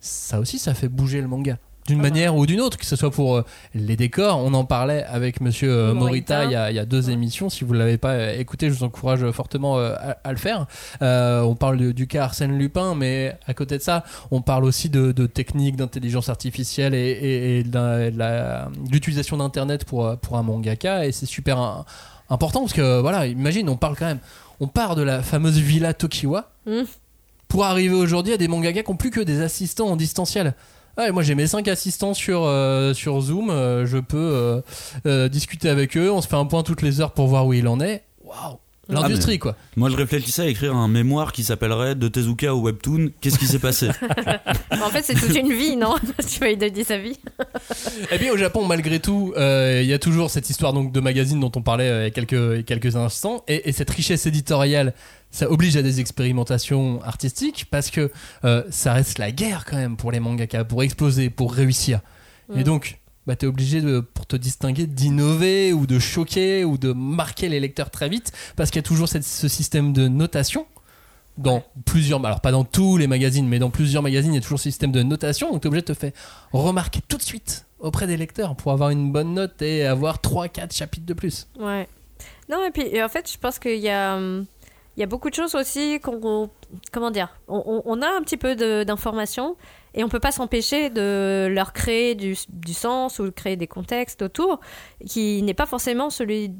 [0.00, 1.58] ça aussi, ça fait bouger le manga.
[1.86, 3.44] D'une manière ou d'une autre, que ce soit pour euh,
[3.74, 4.38] les décors.
[4.38, 6.44] On en parlait avec monsieur euh, Morita Morita.
[6.46, 7.48] il y a, il y a deux émissions.
[7.48, 10.66] Si vous ne l'avez pas euh, écouté, je vous encourage fortement à, à le faire.
[11.02, 14.88] Euh, on parle du cas Arsène Lupin, mais à côté de ça, on parle aussi
[14.88, 21.06] de, de techniques d'intelligence artificielle et, et- et de l'utilisation d'Internet pour, pour un mangaka.
[21.06, 21.84] Et c'est super un-
[22.30, 24.18] important parce que, voilà, imagine, on parle quand même.
[24.60, 26.82] On part de la fameuse villa Tokiwa Mm.
[27.46, 30.54] pour arriver aujourd'hui à des mangaka qui n'ont plus que des assistants en distanciel.
[30.98, 34.60] Ouais, moi j'ai mes 5 assistants sur, euh, sur Zoom, euh, je peux euh,
[35.06, 37.52] euh, discuter avec eux, on se fait un point toutes les heures pour voir où
[37.52, 38.02] il en est.
[38.24, 39.56] Waouh L'industrie Ah, quoi.
[39.74, 43.46] moi je réfléchissais à écrire un mémoire qui s'appellerait de Tezuka au webtoon qu'est-ce qui
[43.46, 43.88] s'est passé?
[44.70, 45.96] En fait, c'est toute une vie, non?
[46.30, 47.18] Tu vas lui donner sa vie.
[48.12, 51.00] Et puis au Japon, malgré tout, euh, il y a toujours cette histoire donc de
[51.00, 54.26] magazine dont on parlait euh, il y a quelques, quelques instants, et, et cette richesse
[54.26, 54.94] éditoriale,
[55.30, 58.10] ça oblige à des expérimentations artistiques parce que
[58.44, 62.00] euh, ça reste la guerre quand même pour les mangaka, pour exploser, pour réussir.
[62.54, 62.62] Et Mm.
[62.64, 67.48] donc, bah, t'es obligé de, pour te distinguer, d'innover ou de choquer ou de marquer
[67.48, 70.66] les lecteurs très vite parce qu'il y a toujours cette- ce système de notation
[71.36, 74.40] dans plusieurs, alors pas dans tous les magazines, mais dans plusieurs magazines, il y a
[74.40, 76.12] toujours ce système de notation, donc tu es obligé de te faire
[76.52, 80.72] remarquer tout de suite auprès des lecteurs pour avoir une bonne note et avoir 3-4
[80.74, 81.46] chapitres de plus.
[81.58, 81.88] Ouais.
[82.48, 84.46] Non, et puis et en fait, je pense qu'il y a, hum,
[84.96, 86.50] il y a beaucoup de choses aussi qu'on.
[86.92, 89.56] Comment dire on, a un petit peu d'informations
[89.94, 94.22] et on peut pas s'empêcher de leur créer du, du sens ou créer des contextes
[94.22, 94.60] autour
[95.06, 96.52] qui n'est pas forcément celui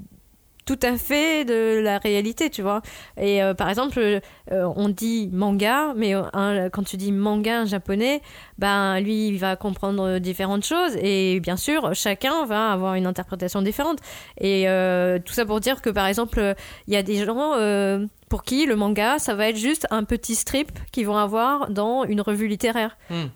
[0.67, 2.83] tout à fait de la réalité, tu vois.
[3.17, 4.21] Et euh, par exemple, euh,
[4.77, 8.21] on dit manga, mais euh, quand tu dis manga un japonais,
[8.59, 13.63] ben lui il va comprendre différentes choses et bien sûr chacun va avoir une interprétation
[13.63, 14.01] différente.
[14.41, 14.67] Et
[15.25, 16.55] tout ça pour dire que par exemple
[16.89, 17.53] il y a des gens
[18.29, 22.05] pour qui le manga ça va être juste un petit strip qu'ils vont avoir dans
[22.05, 22.99] une revue littéraire.
[23.09, 23.27] Hmm.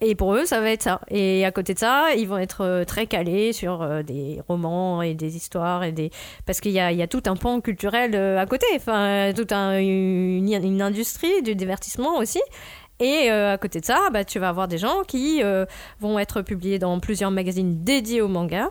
[0.00, 1.00] Et pour eux, ça va être ça.
[1.08, 5.02] Et à côté de ça, ils vont être euh, très calés sur euh, des romans
[5.02, 6.12] et des histoires et des
[6.46, 10.82] parce qu'il y a, tout un pan culturel euh, à côté, enfin toute un- une,
[10.82, 12.40] industrie du divertissement aussi.
[13.00, 15.40] Et à côté de ça, bah, tu vas avoir des gens qui
[16.00, 18.70] vont être publiés dans plusieurs magazines dédiés au manga,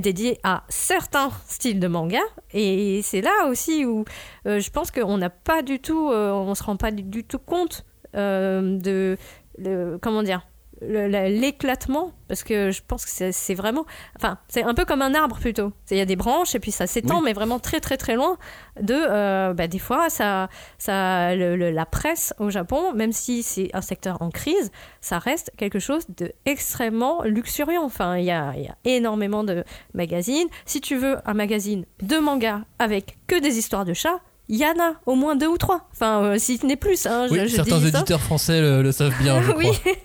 [0.00, 2.20] dédiés à certains styles de manga.
[2.52, 4.04] Et c'est là aussi où
[4.44, 7.86] je pense qu'on n'a pas du tout, euh, on se rend pas du, tout compte
[8.12, 9.16] de
[9.58, 10.42] le, comment dire
[10.80, 13.84] l'éclatement parce que je pense que c'est- vraiment
[14.16, 15.72] enfin c'est un peu comme un arbre plutôt.
[15.90, 17.22] Il y a des branches et puis ça s'étend Oui.
[17.24, 18.36] mais vraiment très très très loin
[18.80, 23.42] de euh, bah, des fois ça ça le- le- la presse au Japon même si
[23.42, 27.82] c'est un secteur en crise ça reste quelque chose de extrêmement luxuriant.
[27.84, 30.46] Enfin il y a, il y a énormément de magazines.
[30.64, 34.64] Si tu veux un magazine de manga avec que des histoires de chats il y
[34.64, 37.32] en a au moins deux ou trois enfin euh, si ce n'est plus hein, je-
[37.34, 37.98] Oui, je certains dis ça.
[37.98, 39.92] éditeurs français le, le savent bien, je oui crois.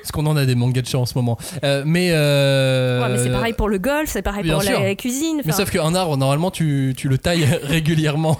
[0.00, 1.36] Parce qu'on en a des mangas de chat en ce moment.
[1.64, 4.70] Euh, mais, euh, Ouais, mais c'est pareil pour le golf, c'est pareil bien pour la,
[4.70, 4.80] sûr.
[4.80, 5.42] la cuisine.
[5.44, 8.38] Mais sauf qu'un arbre, normalement, tu, tu le tailles régulièrement.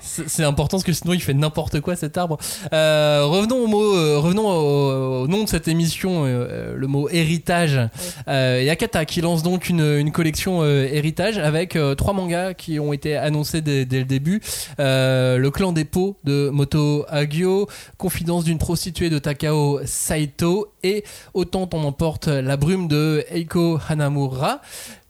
[0.00, 2.38] C'est important parce que sinon il fait n'importe quoi cet arbre.
[2.72, 7.80] Euh, revenons au mot, euh, revenons au, nom de cette émission, euh, le mot héritage.
[8.28, 13.16] Euh, et Akata qui lance donc une, collection héritage avec trois mangas qui ont été
[13.16, 14.40] annoncés dès, le début.
[14.78, 21.68] Le clan des pots de Moto Hagio, Confidence d'une prostituée de Takao Saito et Autant
[21.74, 24.60] on emporte la brume de Eiko Hanamura.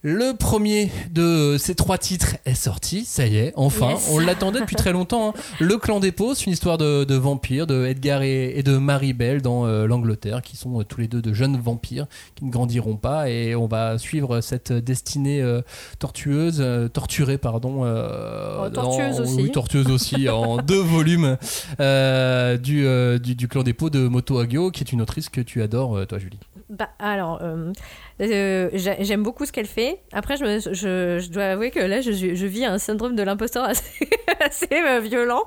[0.09, 3.91] Le premier de ces trois titres est sorti, ça y est, enfin.
[3.91, 4.09] Yes.
[4.13, 5.31] On l'attendait depuis très longtemps.
[5.31, 5.41] hein.
[5.59, 8.77] Le clan des Pots, c'est une histoire de, de vampires, de Edgar et, et de
[8.77, 12.53] Maribel dans euh, l'Angleterre, qui sont euh, tous les deux de jeunes vampires qui ne
[12.53, 13.29] grandiront pas.
[13.29, 15.61] Et on va suivre cette destinée euh,
[15.99, 17.83] tortueuse, torturée, pardon.
[17.83, 19.35] Oh, tortueuse en- aussi.
[19.43, 21.37] Oui, tortueuse aussi, en deux volumes
[21.81, 22.87] du,
[23.19, 26.07] du, du clan des Pots de Moto Hagio, qui est une autrice que tu adores,
[26.07, 26.39] toi, Julie.
[26.69, 27.73] Bah, alors, euh,
[28.21, 30.01] euh, j'ai- j'aime beaucoup ce qu'elle fait.
[30.13, 32.11] Après, je, dois avouer que là, je,
[32.47, 35.45] vis un syndrome de l'imposteur assez, euh, violent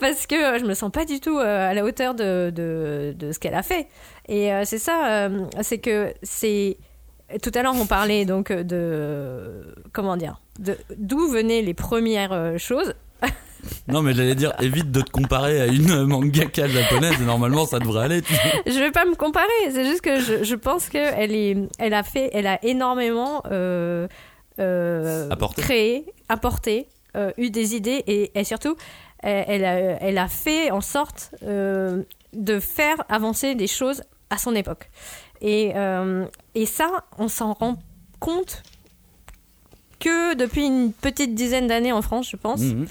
[0.00, 3.54] parce que je me sens pas du tout à la hauteur de, de, ce qu'elle
[3.54, 3.86] a fait.
[4.28, 5.28] Et c'est ça,
[5.60, 6.78] c'est que c'est.
[7.42, 9.74] Tout à l'heure, on parlait donc de.
[9.92, 10.40] Comment dire
[10.96, 12.94] D'où venaient les premières choses.
[13.88, 17.78] Non, mais j'allais dire, évite de te comparer à une mangaka japonaise, et normalement ça
[17.78, 18.22] devrait aller.
[18.22, 18.40] tu sais.
[18.66, 22.02] je vais pas me comparer, c'est juste que je, je pense qu'elle est, elle a
[22.02, 24.08] fait, elle a énormément euh,
[24.58, 25.62] euh, Apporté.
[25.62, 28.76] créé, apporté, euh, eu des idées et, et surtout,
[29.22, 34.90] elle, a, elle a fait en sorte de faire avancer des choses à son époque.
[35.40, 35.72] Et,
[36.56, 37.76] et ça, on s'en rend
[38.18, 38.62] compte
[40.00, 42.86] que depuis une petite dizaine d'années en France, je pense Mhm.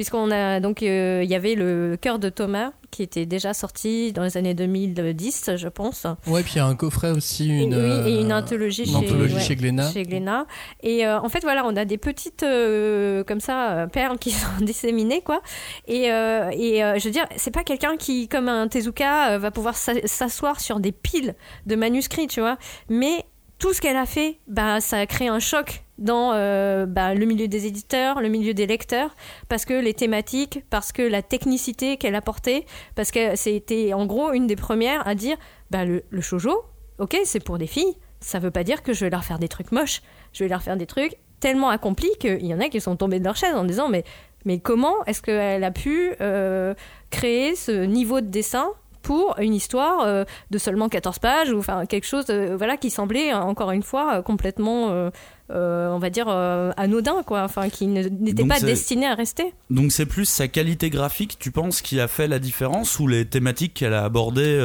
[0.00, 4.12] Puisqu'on a donc euh, il y avait le cœur de Thomas qui était déjà sorti
[4.14, 7.74] dans les années 2010 je pense Ouais, puis il y a un coffret aussi, une,
[7.74, 9.92] et, oui, et une euh, anthologie, une chez, anthologie ouais, chez Glénat.
[9.92, 10.46] chez Glénat.
[10.82, 14.48] et euh, en fait voilà on a des petites euh, comme ça perles qui sont
[14.62, 15.42] disséminées quoi
[15.86, 19.76] et, euh, et je veux dire c'est pas quelqu'un qui comme un Tezuka va pouvoir
[19.76, 21.34] s'a- s'asseoir sur des piles
[21.66, 22.56] de manuscrits tu vois
[22.88, 23.26] mais
[23.60, 27.26] tout ce qu'elle a fait, bah, ça a créé un choc dans euh, bah, le
[27.26, 29.14] milieu des éditeurs, le milieu des lecteurs,
[29.48, 34.32] parce que les thématiques, parce que la technicité qu'elle apportait, parce que c'était en gros
[34.32, 35.36] une des premières à dire
[35.70, 36.64] bah, le, le shoujo,
[36.98, 39.48] ok, c'est pour des filles, ça veut pas dire que je vais leur faire des
[39.48, 40.00] trucs moches,
[40.32, 43.18] je vais leur faire des trucs tellement accomplis qu'il y en a qui sont tombés
[43.18, 44.04] de leur chaise en disant mais,
[44.46, 46.74] mais comment est-ce qu'elle a pu euh,
[47.10, 48.70] créer ce niveau de dessin
[49.02, 52.90] pour une histoire euh, de seulement 14 pages ou enfin quelque chose euh, voilà qui
[52.90, 55.10] semblait encore une fois euh, complètement
[55.52, 60.26] on va dire anodin quoi enfin qui n'était pas destiné à rester Donc c'est plus
[60.26, 64.04] sa qualité graphique, tu penses, qui a fait la différence ou les thématiques qu'elle a
[64.04, 64.58] abordées,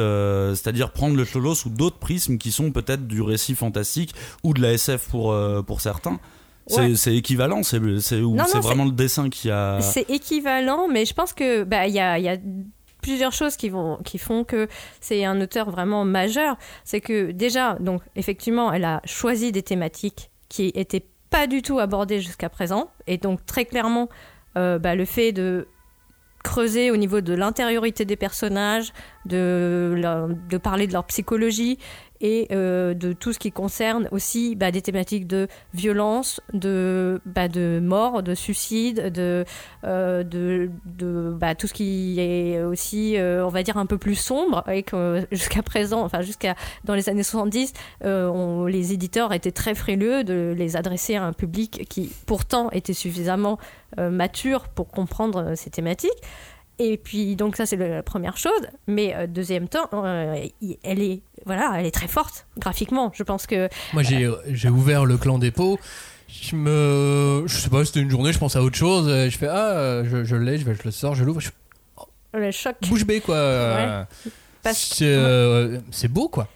[0.54, 4.62] c'est-à-dire prendre le shoujo sous d'autres prismes qui sont peut-être du récit fantastique ou de
[4.62, 6.20] la SF pour, pour certains?
[6.68, 7.16] C'est, Ouais.
[7.16, 9.80] équivalent, c'est, vraiment le dessin qui a...
[9.80, 12.36] C'est équivalent, mais je pense que bah a, y a
[13.06, 14.66] plusieurs choses qui vont qui font que
[15.00, 16.56] c'est un auteur vraiment majeur.
[16.82, 21.78] C'est que déjà, donc effectivement, elle a choisi des thématiques qui étaient pas du tout
[21.78, 24.08] abordées jusqu'à présent, et donc très clairement,
[24.56, 25.68] euh, bah, le fait de
[26.42, 28.92] creuser au niveau de l'intériorité des personnages,
[29.24, 31.78] de, parler de leur psychologie
[32.20, 37.48] et euh, de tout ce qui concerne aussi bah, des thématiques de violence, de, bah,
[37.48, 39.44] de mort, de suicide, de,
[39.84, 40.70] euh, de,
[41.38, 44.82] bah, tout ce qui est aussi, euh, on va dire, un peu plus sombre et
[44.82, 47.72] que jusqu'à présent, enfin jusqu'à dans les années 70,
[48.04, 52.70] euh, on- les éditeurs étaient très frileux de les adresser à un public qui pourtant
[52.70, 53.58] était suffisamment
[53.98, 56.10] mature pour comprendre ces thématiques.
[56.78, 60.46] Et puis donc ça c'est la première chose, mais euh, deuxième temps, euh,
[60.84, 63.10] elle est voilà, elle est très forte graphiquement.
[63.14, 65.78] Je pense que Moi, j'ai j'ai ouvert le clan des pots.
[66.28, 67.44] Je me.
[67.46, 69.08] Je sais pas, c'était une journée, je pense à autre chose.
[69.08, 71.40] Je fais Ah, euh, je, je l'ai, je, vais- je le sors, je l'ouvre.
[71.40, 72.76] je fais, le choc.
[72.88, 73.36] Bouche bée, quoi.
[73.36, 74.04] Euh,
[74.62, 76.48] Parce- C'est euh, c'est beau, quoi.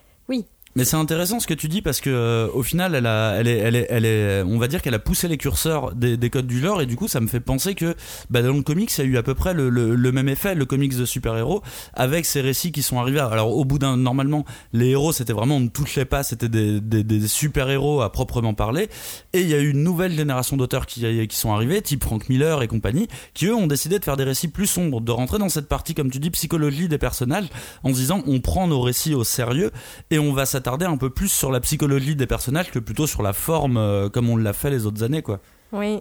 [0.76, 3.48] Mais c'est intéressant ce que tu dis parce que euh, au final, elle a, elle
[3.48, 6.61] est, elle est, on va dire qu'elle a poussé les curseurs des, des codes du
[6.61, 7.96] lore et du coup, ça me fait penser que
[8.30, 9.70] bah, dans le comics, ça a eu à peu près le,
[10.12, 11.62] même effet, le comics de super-héros,
[11.94, 13.18] avec ces récits qui sont arrivés.
[13.18, 17.26] Alors au bout d'un, normalement, les héros, c'était vraiment on ne touchait pas, c'était des,
[17.26, 18.88] super-héros à proprement parler.
[19.33, 22.28] Et il y a eu une nouvelle génération d'auteurs qui, qui sont arrivés, type Frank
[22.28, 25.38] Miller et compagnie, qui eux ont décidé de faire des récits plus sombres, de rentrer
[25.38, 27.48] dans cette partie, comme tu dis, psychologie des personnages,
[27.83, 29.72] en se disant on prend nos récits au sérieux
[30.11, 33.23] et on va s'attarder un peu plus sur la psychologie des personnages que plutôt sur
[33.23, 35.40] la forme euh, comme on l'a fait les autres années quoi.
[35.73, 36.01] Oui.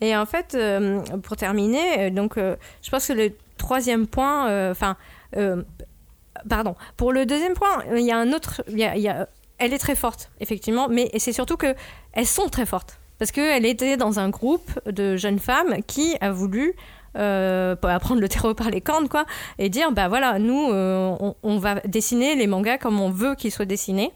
[0.00, 4.96] Et en fait, euh, pour terminer, euh, donc, je pense que le troisième point, enfin,
[6.48, 9.78] pardon, pour le deuxième point, il y a un autre, il y a- elle est
[9.78, 11.74] très forte, effectivement, mais c'est surtout que
[12.14, 12.98] elles sont très fortes.
[13.18, 16.74] Parce qu'elle était dans un groupe de jeunes femmes qui a voulu
[17.16, 19.24] euh, prendre le terreau par les cornes, quoi,
[19.58, 23.50] et dire, bah voilà, nous, euh, on va dessiner les mangas comme on veut qu'ils
[23.50, 24.12] soient dessinés.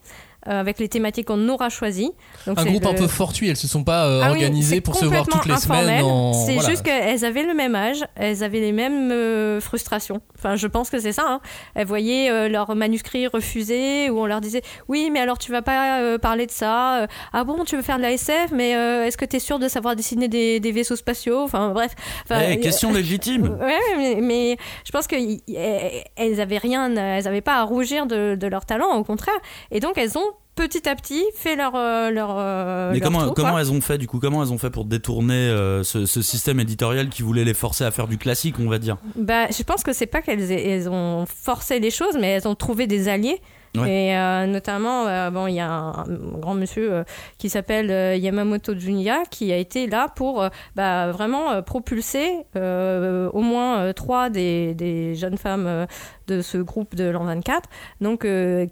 [0.49, 2.11] Euh, avec les thématiques qu'on aura choisies.
[2.47, 4.95] Donc, un groupe un peu fortuit, elles se sont pas euh, Ah oui, organisées pour
[4.97, 6.03] se voir toutes les semaines.
[6.05, 6.69] en- C'est voilà.
[6.71, 10.21] juste qu'elles avaient le même âge, elles avaient les mêmes euh, frustrations.
[10.39, 11.25] Enfin, je pense que c'est ça.
[11.27, 11.41] hein.
[11.75, 15.63] Elles voyaient euh, leurs manuscrits refusés, où on leur disait Oui, mais alors tu vas
[15.63, 17.03] pas euh, parler de ça.
[17.03, 19.41] Euh, Ah bon, tu veux faire de la SF, mais euh, est-ce que tu es
[19.41, 21.43] sûr de savoir dessiner des, des vaisseaux spatiaux?
[21.43, 21.93] Enfin, bref.
[22.25, 23.59] Enfin, Eh, euh, question légitime.
[23.61, 28.47] Ouais, mais, mais je pense qu'elles avaient rien, elles avaient pas à rougir de, de
[28.47, 29.35] leur talent, au contraire.
[29.71, 32.37] Et donc elles ont petit à petit fait leur euh, leur.
[32.39, 33.61] euh, Mais leur comment, trou, comment quoi.
[33.61, 36.61] elles ont fait du coup Comment elles ont fait pour détourner euh, ce, ce système
[36.61, 38.97] éditorial qui voulait les forcer à faire du classique, on va dire?
[39.17, 42.55] Bah, je pense que c'est pas qu'elles elles ont forcé les choses, mais elles ont
[42.55, 43.41] trouvé des alliés.
[43.77, 43.91] Ouais.
[43.91, 47.05] Et euh, notamment, euh, bon, il y a un, un grand monsieur euh,
[47.39, 54.31] qui s'appelle Yamamoto Junya qui a été là pour bah, vraiment propulser au moins trois
[54.31, 55.87] des, des jeunes femmes
[56.29, 57.69] de ce groupe de l'an 24,
[58.01, 58.27] donc,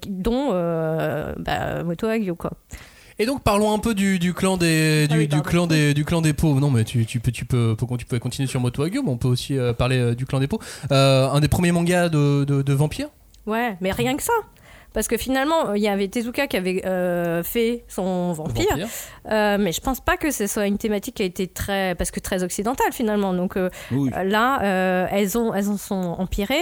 [0.08, 0.50] dont
[1.38, 2.52] bah, Moto Hagio, quoi.
[3.18, 5.94] Et donc parlons un peu du, du clan des du, Ah oui, du clan des
[5.94, 6.60] du clan des pauvres.
[6.60, 9.18] Non mais tu, tu peux tu peux tu peux continuer sur Moto Hagio, mais on
[9.18, 10.64] peut aussi parler du clan des pauvres.
[10.90, 13.08] Un des premiers mangas de, de, de vampires?
[13.46, 14.32] Ouais, mais rien que ça.
[14.92, 18.88] Parce que finalement, il y avait Tezuka qui avait euh, fait son vampire, Vampire.
[19.30, 22.10] Euh, mais je pense pas que ce soit une thématique qui a été très, parce
[22.10, 23.32] que très occidentale finalement.
[23.32, 24.10] Donc euh, Oui.
[24.16, 26.60] euh, là, euh, elles ont, elles en sont empirées,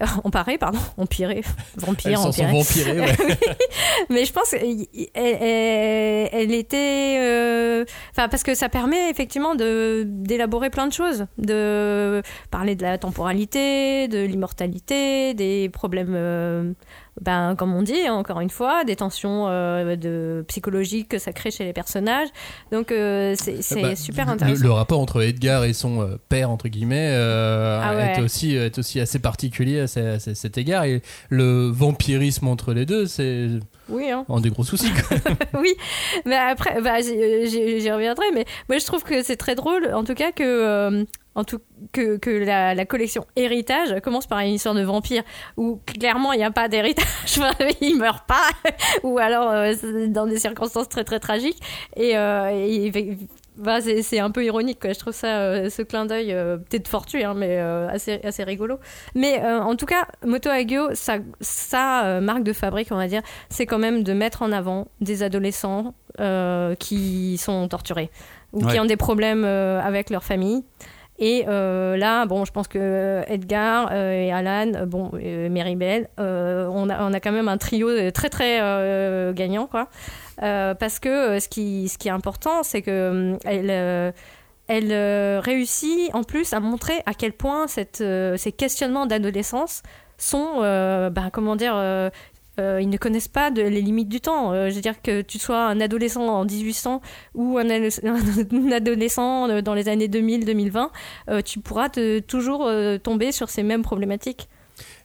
[0.00, 3.00] euh, emparées, pardon, empirées, Elles vampires, sont vampirées.
[3.00, 3.16] ouais.
[4.10, 10.70] Mais je pense qu'elle elle, était, euh, enfin parce que ça permet effectivement de d'élaborer
[10.70, 16.74] plein de choses, de parler de la temporalité, de l'immortalité, des problèmes.
[17.18, 21.32] Euh, ben, comme on dit, encore une fois, des tensions euh, de psychologiques que ça
[21.32, 22.28] crée chez les personnages.
[22.72, 24.62] Donc, euh, c'est c'est Bah, super intéressant.
[24.62, 28.14] Le, rapport entre Edgar et son euh, père entre guillemets euh, Ah ouais.
[28.18, 32.48] est aussi est aussi assez particulier à, ce- à ce- cet égard et le vampirisme
[32.48, 33.48] entre les deux c'est
[33.88, 34.24] Oui, hein.
[34.28, 34.92] un des gros soucis.
[35.54, 35.74] oui,
[36.26, 40.14] mais après, bah, j'y reviendrai, mais moi je trouve que c'est très drôle, en tout
[40.14, 41.60] cas que, euh, en tout,
[41.92, 45.22] que, que la, la collection Héritage commence par une histoire de vampire
[45.56, 47.04] où clairement il n'y a pas d'héritage,
[47.80, 48.48] il meurt pas,
[49.04, 49.72] ou alors euh,
[50.08, 51.60] dans des circonstances très très tragiques,
[51.96, 53.16] et, euh, et-
[53.56, 54.92] bah, c'est un peu ironique, quoi.
[54.94, 56.28] je trouve ça, euh, ce clin d'œil,
[56.68, 58.78] peut-être fortuit, hein, mais assez, assez rigolo.
[59.14, 63.66] Mais en tout cas, Moto Hagio, sa, sa marque de fabrique, on va dire, c'est
[63.66, 65.92] quand même de mettre en avant des adolescents
[66.78, 68.10] qui sont torturés
[68.52, 68.72] ou Ouais.
[68.72, 70.64] qui ont des problèmes avec leur famille.
[71.20, 76.08] Et euh, là, bon, je pense que Edgar euh, et Alan, euh, bon, euh, Meribel,
[76.18, 79.88] euh, on, a, on a quand même un trio euh, très très euh, gagnant, quoi.
[80.42, 84.12] Euh, parce que euh, ce qui, ce qui est important, c'est que hum, elle, euh,
[84.66, 87.66] elle euh, réussit en plus à montrer à quel point
[88.00, 89.82] euh, ces questionnements d'adolescence
[90.16, 91.74] sont, euh, ben, comment dire,
[92.60, 94.52] euh, ils ne connaissent pas les limites du temps.
[94.52, 97.00] Euh, je veux dire que tu sois un adolescent en 1800
[97.34, 98.00] ou un, ado-
[98.52, 100.88] un adolescent euh, dans les années 2000-2020,
[101.28, 101.88] euh, tu pourras
[102.26, 102.70] toujours
[103.02, 104.48] tomber sur ces mêmes problématiques.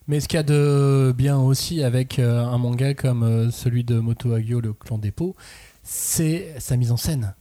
[0.07, 4.33] Mais ce qu'il y a de bien aussi avec un manga comme celui de Moto
[4.33, 5.35] Hagio, le clan des pots,
[5.83, 7.33] c'est sa mise en scène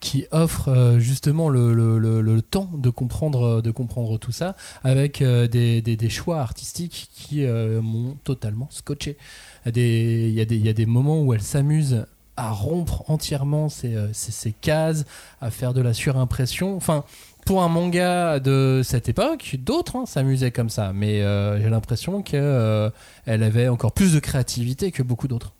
[0.00, 8.16] qui offre justement le, temps de comprendre, tout ça avec des, choix artistiques qui m'ont
[8.24, 9.16] totalement scotché.
[9.66, 15.04] Il y a des- moments où elle s'amuse à rompre entièrement euh, ces cases,
[15.40, 16.76] à faire de la surimpression.
[16.76, 17.04] Enfin,
[17.44, 22.22] pour un manga de cette époque, d'autres hein, s'amusaient comme ça, mais euh, j'ai l'impression
[22.22, 22.92] qu'elle
[23.26, 25.52] avait encore plus de créativité que beaucoup d'autres.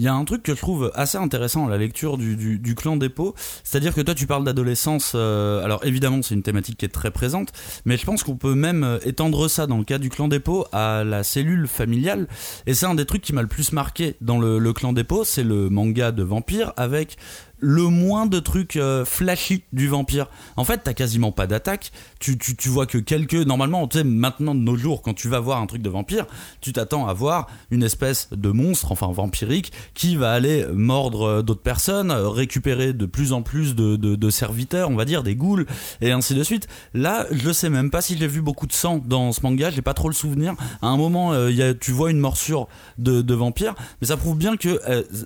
[0.00, 2.74] Il y a un truc que je trouve assez intéressant à la lecture du, du,
[2.74, 3.34] clan dépôt,
[3.64, 7.10] c'est-à-dire que toi tu parles d'adolescence, euh, alors évidemment c'est une thématique qui est très
[7.10, 7.52] présente,
[7.84, 10.64] mais je pense qu'on peut même euh, étendre ça dans le cas du clan dépôt
[10.72, 12.28] à la cellule familiale,
[12.66, 15.22] et c'est un des trucs qui m'a le plus marqué dans le, le clan dépôt,
[15.22, 17.18] c'est le manga de vampire avec
[17.60, 20.26] le moins de trucs euh, flashy du vampire.
[20.56, 21.92] En fait, t'as quasiment pas d'attaque.
[22.18, 23.34] Tu, tu, tu vois que quelques.
[23.34, 26.26] Normalement, tu sais, maintenant de nos jours, quand tu vas voir un truc de vampire,
[26.60, 31.42] tu t'attends à voir une espèce de monstre, enfin vampirique, qui va aller mordre euh,
[31.42, 35.34] d'autres personnes, euh, récupérer de plus en plus de, de, serviteurs, on va dire, des
[35.34, 35.66] ghouls,
[36.00, 36.68] et ainsi de suite.
[36.94, 39.82] Là, je sais même pas si j'ai vu beaucoup de sang dans ce manga, j'ai
[39.82, 40.54] pas trop le souvenir.
[40.82, 42.68] À un moment, y a, tu vois une morsure
[42.98, 44.80] de, de vampire, mais ça prouve bien que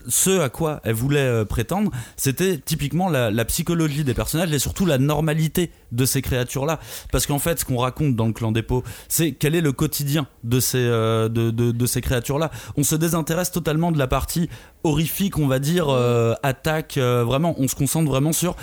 [0.08, 1.90] ce à quoi elle voulait prétendre,
[2.24, 6.80] c'était typiquement la, psychologie des personnages et surtout la normalité de ces créatures-là.
[7.12, 10.26] Parce qu'en fait, ce qu'on raconte dans le clan dépôt, c'est quel est le quotidien
[10.42, 11.28] de ces, euh,
[11.86, 12.50] ces créatures-là.
[12.78, 14.48] On se désintéresse totalement de la partie
[14.84, 18.56] horrifique, on va dire, euh, attaque, euh, vraiment, on se concentre vraiment sur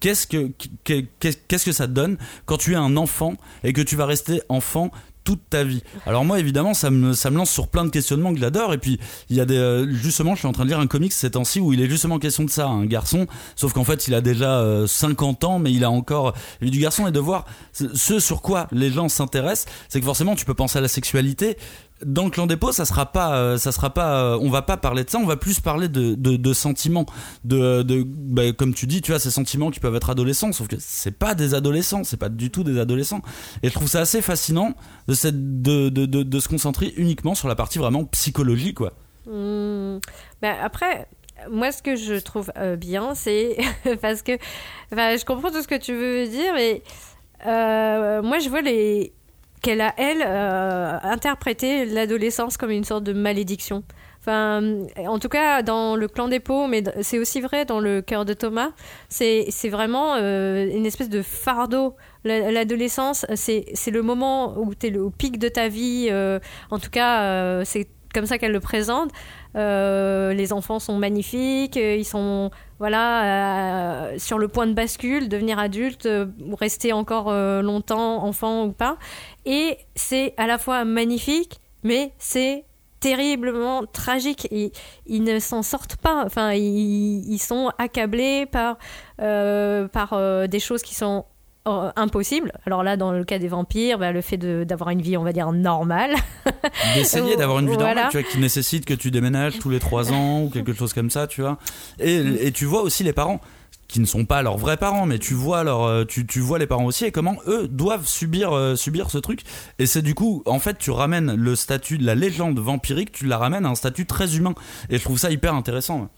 [0.00, 0.50] qu'est-ce que,
[0.84, 3.32] qu'est- qu'est- qu'est-ce que ça donne quand tu es un enfant
[3.64, 4.90] et que tu vas rester enfant
[5.26, 5.82] toute ta vie.
[6.06, 8.72] Alors moi évidemment ça me, ça me lance sur plein de questionnements que j'adore.
[8.72, 10.86] Et puis il y a des euh, justement je suis en train de lire un
[10.86, 13.26] comics ces temps-ci où il est justement question de ça, un garçon,
[13.56, 16.78] sauf qu'en fait il a déjà euh, 50 ans mais il a encore lui du
[16.78, 17.08] garçon.
[17.08, 20.78] Et de voir ce sur quoi les gens s'intéressent, c'est que forcément tu peux penser
[20.78, 21.58] à la sexualité
[22.04, 24.62] dans le clan des pots, ça sera pas, euh, ça sera pas, euh, on va
[24.62, 27.06] pas parler de ça, on va plus parler de, de, sentiments,
[27.44, 30.68] de, de bah, comme tu dis, tu vois, ces sentiments qui peuvent être adolescents, sauf
[30.68, 33.22] que c'est pas des adolescents, c'est pas du tout des adolescents.
[33.62, 34.74] Et je trouve ça assez fascinant
[35.08, 38.92] de cette, de, de, se concentrer uniquement sur la partie vraiment psychologie, quoi.
[39.26, 39.98] Hmm.
[40.42, 41.08] Ben, après,
[41.50, 43.56] moi, ce que je trouve euh, bien, c'est
[44.02, 44.32] parce que
[44.92, 46.82] je comprends tout ce que tu veux dire, mais
[47.44, 49.14] moi, je vois les
[49.62, 53.82] qu'elle a elle euh, interprété l'adolescence comme une sorte de malédiction.
[54.20, 54.60] Enfin,
[55.06, 58.24] en tout cas, dans le clan des pots, mais c'est aussi vrai dans le cœur
[58.24, 58.70] de Thomas.
[59.08, 61.94] C'est vraiment euh, une espèce de fardeau.
[62.24, 66.08] La- L'adolescence, c'est le moment où tu es au pic de ta vie.
[66.10, 66.40] euh,
[66.72, 69.10] en tout cas, c'est comme ça qu'elle le présente.
[69.56, 75.30] Euh, les enfants sont magnifiques, euh, ils sont voilà euh, sur le point de bascule,
[75.30, 77.32] devenir adulte euh, ou rester encore
[77.62, 78.98] longtemps enfant ou pas.
[79.46, 82.64] Et c'est à la fois magnifique, mais c'est
[83.00, 84.46] terriblement tragique.
[84.50, 84.72] Ils,
[85.06, 86.24] ils ne s'en sortent pas.
[86.26, 88.76] Enfin, ils, ils sont accablés par
[89.16, 91.24] par des choses qui sont
[91.66, 92.52] euh, impossibles.
[92.66, 95.32] Alors là, dans le cas des vampires, bah, le fait d'avoir une vie, on va
[95.32, 96.14] dire, normale.
[96.94, 97.94] D'essayer d'avoir une vie voilà.
[97.94, 100.92] normale, tu vois, qui nécessite que tu déménages tous les trois ans ou quelque chose
[100.92, 101.58] comme ça, tu vois.
[101.98, 103.40] Et, et tu vois aussi les parents
[103.88, 106.58] qui ne sont pas leurs vrais parents, mais tu vois leur, euh, tu, tu vois
[106.58, 109.42] les parents aussi et comment eux doivent subir, euh, subir ce truc.
[109.78, 113.26] Et c'est du coup, en fait, tu ramènes le statut de la légende vampirique, tu
[113.26, 114.54] la ramènes à un statut très humain.
[114.90, 116.08] Et je trouve ça hyper intéressant.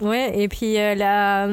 [0.00, 1.48] Ouais, et puis elle a,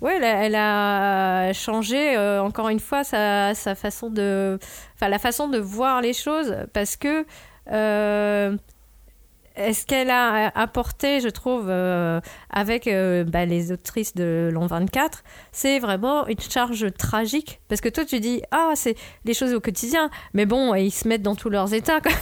[0.00, 4.58] ouais, elle a, elle a changé euh, encore une fois sa, sa façon de,
[4.94, 7.26] enfin la façon de voir les choses, parce que
[7.70, 8.56] euh,
[9.56, 15.22] est-ce qu'elle a apporté, je trouve, euh, avec euh, bah, les autrices de l'an 24,
[15.52, 17.60] c'est vraiment une charge tragique?
[17.68, 20.10] Parce que toi, tu dis, ah, c'est les choses au quotidien.
[20.32, 22.12] Mais bon, ils se mettent dans tous leurs états quoi,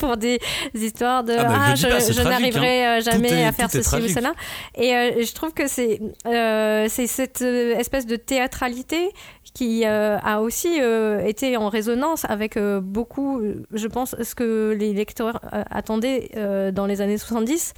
[0.00, 0.38] pour des
[0.74, 3.70] histoires de, Ah bah, je ah, je, je n'arriverai euh, Tout jamais est- à faire
[3.70, 4.32] ceci ou cela.
[4.74, 9.10] Et euh, je trouve que c'est euh, cette euh, espèce de théâtralité
[9.54, 14.34] qui euh, a aussi euh, été en résonance avec euh, beaucoup, euh, je pense, ce
[14.34, 17.74] que les lecteurs euh, attendaient euh, dans les années 70.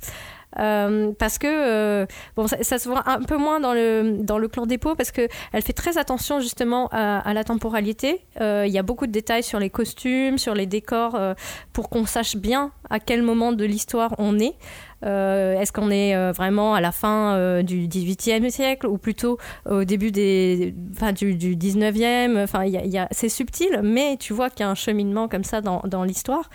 [0.59, 4.49] Euh, parce que euh, bon ça, se voit un peu moins dans le dans le
[4.49, 8.79] clan dépôt parce que elle fait très attention justement à, la temporalité Euh, il y
[8.79, 11.35] a beaucoup de détails sur les costumes sur les décors euh,
[11.73, 14.55] pour qu'on sache bien à quel moment de l'histoire on est
[15.03, 19.39] Est-ce qu'on est vraiment à la fin du 18e siècle ou plutôt
[19.69, 22.65] au début des, enfin, du, du 19e Enfin,
[23.13, 26.51] c'est subtil, mais tu vois qu'il y a un cheminement comme ça dans, dans l'histoire.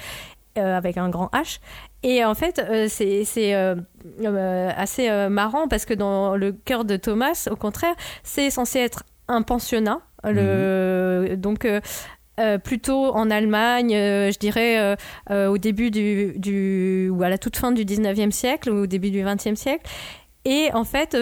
[0.56, 1.60] avec un grand H.
[2.08, 3.26] Et en fait, euh, c'est
[3.56, 3.76] euh,
[4.24, 9.04] euh, assez marrant parce que dans le cœur de Thomas, au contraire, c'est censé être
[9.28, 10.02] un pensionnat.
[10.24, 11.68] Le, Donc,
[12.40, 14.96] euh, plutôt en Allemagne, euh, je dirais
[15.32, 17.10] euh, au début du, du.
[17.10, 19.90] ou à la toute fin du 19e siècle ou au début du 20e siècle.
[20.44, 21.18] Et en fait,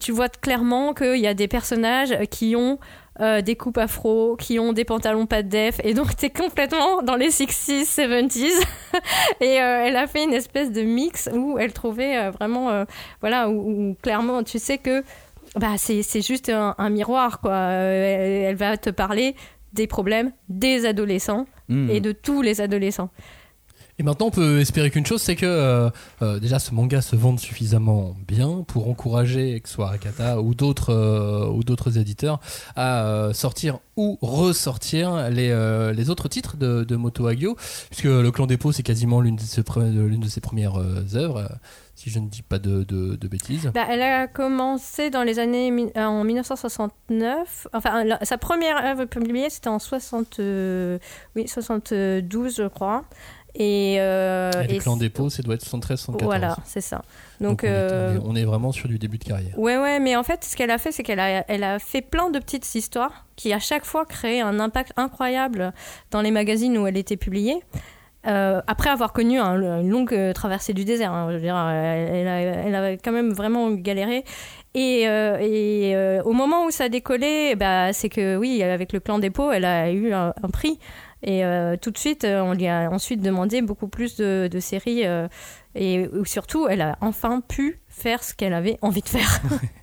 [0.00, 2.78] tu vois clairement qu'il y a des personnages qui ont
[3.20, 7.02] euh, des coupes afro, qui ont des pantalons pas de def, et donc t'es complètement
[7.02, 8.62] dans les 60s, 70s.
[9.40, 12.84] et euh, elle a fait une espèce de mix où elle trouvait euh, vraiment,
[13.20, 15.02] voilà, où, où clairement tu sais que
[15.56, 17.56] bah, c'est juste un, un miroir, quoi.
[17.56, 19.34] Elle, elle va te parler
[19.72, 21.90] des problèmes des adolescents Mmh.
[21.90, 23.10] et de tous les adolescents.
[24.00, 25.90] Et maintenant, on peut espérer qu'une chose, c'est que euh,
[26.22, 30.54] euh, déjà ce manga se vende suffisamment bien pour encourager que ce soit Akata ou
[30.54, 32.38] d'autres euh, éditeurs
[32.76, 35.48] à sortir ou ressortir les,
[35.92, 37.56] les autres titres de, Moto Hagio,
[37.90, 39.62] puisque le Clan Dépôt c'est quasiment l'une de ses
[40.40, 40.78] premières
[41.16, 41.48] œuvres,
[41.98, 43.72] si je ne dis pas de, de, bêtises.
[43.74, 47.66] Bah, elle a commencé dans les années en 1969.
[47.72, 50.98] Enfin, sa première œuvre publiée, c'était en 60, euh,
[51.34, 53.04] oui, 72, je crois.
[53.54, 56.22] Et, euh, Et le et Clan c- Dépôt, c'est doit être 73-74.
[56.22, 57.02] Voilà, c'est ça.
[57.40, 59.58] Donc, Donc, on, est- euh, on est, on est vraiment sur du début de carrière.
[59.58, 62.02] Ouais, ouais, mais en fait, ce qu'elle a fait, c'est qu'elle a, elle a fait
[62.02, 65.72] plein de petites histoires qui, à chaque fois, créaient un impact incroyable
[66.10, 67.60] dans les magazines où elle était publiée.
[68.26, 71.56] Euh, après avoir connu un- une longue euh, traversée du désert, hein, je veux dire,
[71.56, 74.24] euh, elle, a, elle a quand même vraiment galéré.
[74.74, 78.92] Et, euh, et, euh, au moment où ça a décollé, bah, c'est que oui, avec
[78.92, 80.78] le clan dépôt, elle a eu un, un prix.
[81.22, 85.06] Et euh, tout de suite, euh, on lui a ensuite demandé beaucoup plus de, séries.
[85.06, 85.28] euh,
[85.74, 89.40] et surtout, elle a enfin pu faire ce qu'elle avait envie de faire.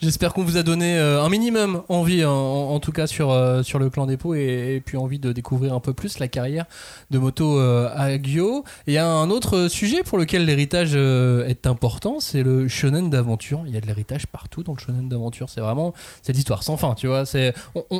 [0.00, 3.62] J'espère qu'on vous a donné euh, un minimum envie, en, en tout cas sur, euh,
[3.62, 6.66] sur le clan dépôt, et, et puis envie de découvrir un peu plus la carrière
[7.10, 8.64] de Moto euh, Hagio.
[8.86, 13.10] Et il y a un autre sujet pour lequel l'héritage est important, c'est le shonen
[13.10, 13.62] d'aventure.
[13.66, 15.48] Il y a de l'héritage partout dans le shonen d'aventure.
[15.48, 17.24] C'est vraiment cette histoire sans fin, tu vois.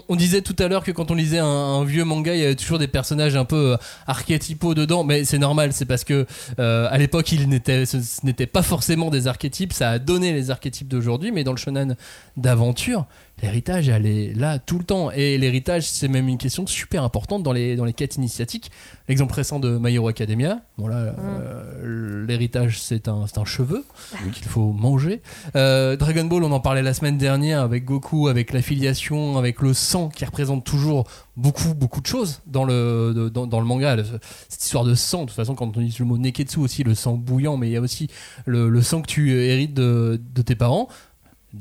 [0.09, 2.55] On, disait tout à l'heure que quand on lisait un, vieux manga, il y avait
[2.55, 6.27] toujours des personnages un peu archétypaux dedans, mais c'est normal, c'est parce que
[6.59, 10.89] à l'époque, il n'était, ce, ce pas forcément des archétypes, ça a donné les archétypes
[10.89, 11.97] d'aujourd'hui, mais dans le shonen
[12.37, 13.07] d'aventure,
[13.43, 15.11] l'héritage, elle est là tout le temps.
[15.11, 18.71] Et l'héritage, c'est même une question super importante dans les, dans les quêtes initiatiques.
[19.09, 23.85] L'exemple récent de My Hero Academia, bon là, euh, l'héritage, c'est un, c'est un cheveu
[24.33, 25.21] qu'il faut manger.
[25.57, 29.75] Euh, Dragon Ball, on en parlait la semaine dernière avec Goku, avec l'affiliation, avec le
[29.75, 33.97] sang qui représente toujours beaucoup, beaucoup de choses dans le, de- dans, dans le manga.
[33.97, 34.05] Le-
[34.49, 36.95] cette histoire de sang, de toute façon, quand on utilise le mot neketsu aussi, le
[36.95, 38.09] sang bouillant, mais il y a aussi
[38.47, 40.89] le, le sang que tu hérites de, de tes parents.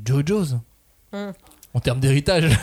[0.06, 0.58] JoJo's.
[1.12, 1.32] Mm.
[1.76, 2.56] En termes d'héritage,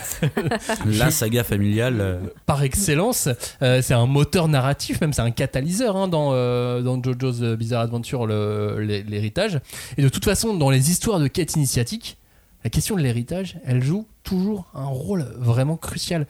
[0.87, 2.01] La saga familiale.
[2.01, 3.28] euh, par excellence,
[3.61, 7.83] euh, c'est un moteur narratif, même c'est un catalyseur hein, dans, euh, dans JoJo's Bizarre
[7.83, 9.61] Adventure, l'héritage.
[9.97, 12.18] Et de toute façon, dans les histoires de quêtes initiatiques,
[12.62, 16.26] la question de l'héritage, elle joue toujours un rôle vraiment crucial.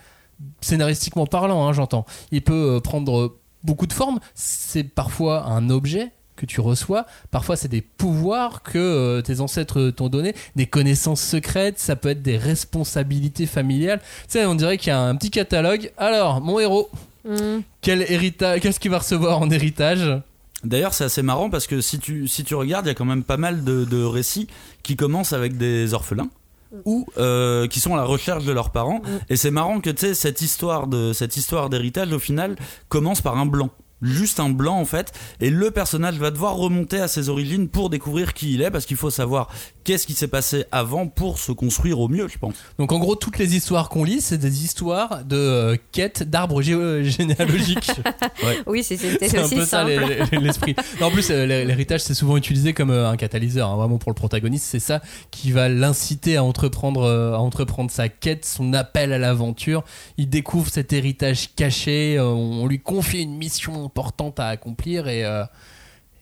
[0.63, 2.07] Scénaristiquement parlant, hein, j'entends.
[2.33, 4.21] Il peut prendre beaucoup de formes.
[4.35, 7.07] C'est parfois un objet que tu reçois.
[7.31, 11.79] Parfois, c'est des pouvoirs que euh, tes ancêtres t'ont donné, des connaissances secrètes.
[11.79, 14.01] Ça peut être des responsabilités familiales.
[14.01, 15.93] Tu sais, on dirait qu'il y a un petit catalogue.
[15.97, 16.91] Alors, mon héros,
[17.23, 17.61] Hmm.
[17.83, 20.23] quel héritage, qu'est-ce qu'il va recevoir en héritage?
[20.65, 23.05] D'ailleurs, c'est assez marrant parce que si tu, si tu regardes, il y a quand
[23.05, 24.47] même pas mal de, de récits
[24.83, 26.31] qui commencent avec des orphelins
[26.87, 29.03] ou euh, qui sont à la recherche de leurs parents.
[29.29, 32.57] Et c'est marrant que tu sais cette histoire de cette histoire d'héritage au final
[32.89, 33.69] commence par un blanc.
[34.03, 37.91] Juste un blanc en fait, et le personnage va devoir remonter à ses origines pour
[37.91, 39.49] découvrir qui il est, parce qu'il faut savoir
[39.85, 42.55] qu'est-ce qui s'est passé avant pour se construire au mieux, je pense.
[42.79, 46.63] Donc, en gros, toutes les histoires qu'on lit, c'est des histoires de euh, quêtes d'arbres
[46.63, 47.91] gé- généalogiques.
[48.67, 50.37] Oui, C'est un aussi peu ça simple.
[50.41, 50.75] l'esprit.
[51.01, 53.69] Non, En plus, euh, l'hé- l'héritage, c'est souvent utilisé comme euh, un catalyseur.
[53.71, 55.01] hein, vraiment pour le protagoniste, c'est ça
[55.31, 59.85] qui va l'inciter à entreprendre, euh, à entreprendre sa quête, son appel à l'aventure.
[60.19, 62.17] Il découvre cet héritage caché.
[62.19, 65.45] euh, on lui confie une mission importante à accomplir et euh,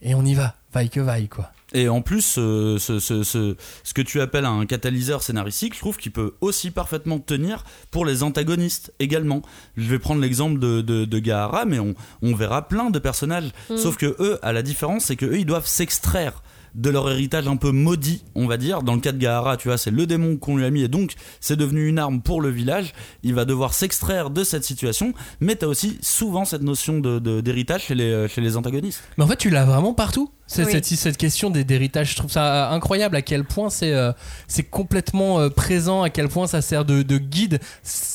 [0.02, 1.50] et on y va, vaille que vaille quoi.
[1.74, 3.54] Et en plus, euh, ce, ce, ce,
[3.84, 8.06] ce que tu appelles un catalyseur scénaristique, je trouve qu'il peut aussi parfaitement tenir pour
[8.06, 9.42] les antagonistes également.
[9.76, 13.50] Je vais prendre l'exemple de, de, de Gaara, mais on, on verra plein de personnages.
[13.76, 16.42] Sauf que eux, à la différence, c'est que eux, ils doivent s'extraire
[16.74, 18.82] de leur héritage un peu maudit, on va dire.
[18.82, 20.88] Dans le cas de Gaara, tu vois, c'est le démon qu'on lui a mis et
[20.88, 22.92] donc c'est devenu une arme pour le village.
[23.22, 27.40] Il va devoir s'extraire de cette situation, mais t'as aussi souvent cette notion de- de-
[27.40, 29.02] d'héritage chez, les, chez les antagonistes.
[29.16, 30.30] Mais en fait, tu l'as vraiment partout.
[30.56, 30.64] Oui.
[30.70, 32.10] cette, cette question des- d'héritage.
[32.12, 34.12] Je trouve ça incroyable à quel point c'est euh,
[34.46, 37.60] c'est complètement euh, présent, à quel point ça sert de, de guide,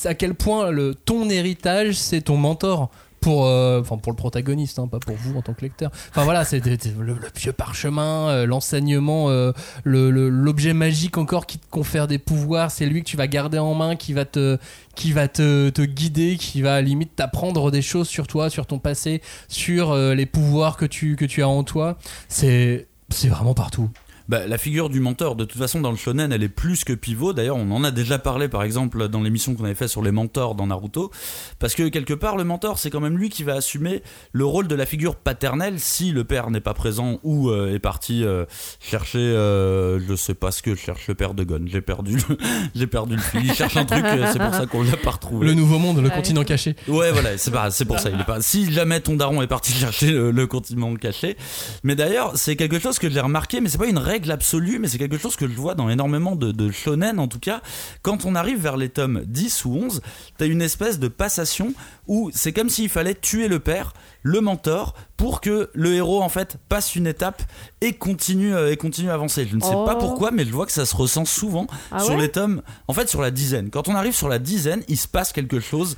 [0.06, 2.89] à quel point le, ton héritage, c'est ton mentor.
[3.24, 5.91] Pour, euh, pour le protagoniste, hein, pas pour vous en tant que lecteur.
[6.09, 9.53] Enfin voilà, c'est le, le vieux parchemin, euh, l'enseignement, euh,
[9.86, 12.69] le- l'objet magique encore qui te confère des pouvoirs.
[12.69, 14.57] C'est lui que tu vas garder en main, qui va te,
[14.95, 18.80] qui va te, te guider, qui va limite t'apprendre des choses sur toi, sur ton
[18.80, 21.97] passé, sur les pouvoirs que tu, que tu as en toi.
[22.28, 22.88] C'est
[23.30, 23.89] vraiment partout.
[24.30, 26.93] Bah, la figure du mentor, de toute façon, dans le shonen, elle est plus que
[26.93, 27.34] pivot.
[27.34, 30.11] D'ailleurs, on en a déjà parlé, par exemple, dans l'émission qu'on avait fait sur les
[30.11, 31.11] mentors dans Naruto.
[31.59, 34.01] Parce que quelque part, le mentor, c'est quand même lui qui va assumer
[34.32, 37.80] le rôle de la figure paternelle si le père n'est pas présent ou euh, est
[37.80, 38.45] parti euh,
[38.80, 41.65] chercher, euh, je sais pas ce que cherche le père de Gon.
[41.65, 42.38] J'ai perdu, le,
[42.76, 43.41] j'ai perdu le fil.
[43.43, 45.45] Il cherche un truc, euh, c'est pour ça qu'on l'a pas retrouvé.
[45.47, 46.15] Le nouveau monde, le Ouais.
[46.15, 46.76] continent caché.
[46.88, 48.09] Ouais, voilà, c'est pas, c'est pour ça.
[48.09, 48.41] Il est pas.
[48.41, 51.36] Si jamais ton daron est parti chercher le, le continent caché,
[51.84, 54.88] mais d'ailleurs, c'est quelque chose que j'ai remarqué, mais c'est pas une règle absolue, mais
[54.88, 57.61] c'est quelque chose que je vois dans énormément de, de shonen, en tout cas.
[58.01, 60.01] Quand on arrive vers les tomes 10 ou 11,
[60.38, 61.74] t'as une espèce de passation
[62.08, 66.30] où c'est comme s'il fallait tuer le père, le mentor, pour que le héros en
[66.30, 67.41] fait passe une étape
[67.82, 69.47] et continue euh, et continue à avancer.
[69.49, 69.86] Je ne sais Oh.
[69.86, 72.62] pas pourquoi, mais je vois que ça se ressent souvent Ah sur ouais les tomes.
[72.88, 73.70] En fait, sur la dizaine.
[73.70, 75.97] Quand on arrive sur la dizaine, il se passe quelque chose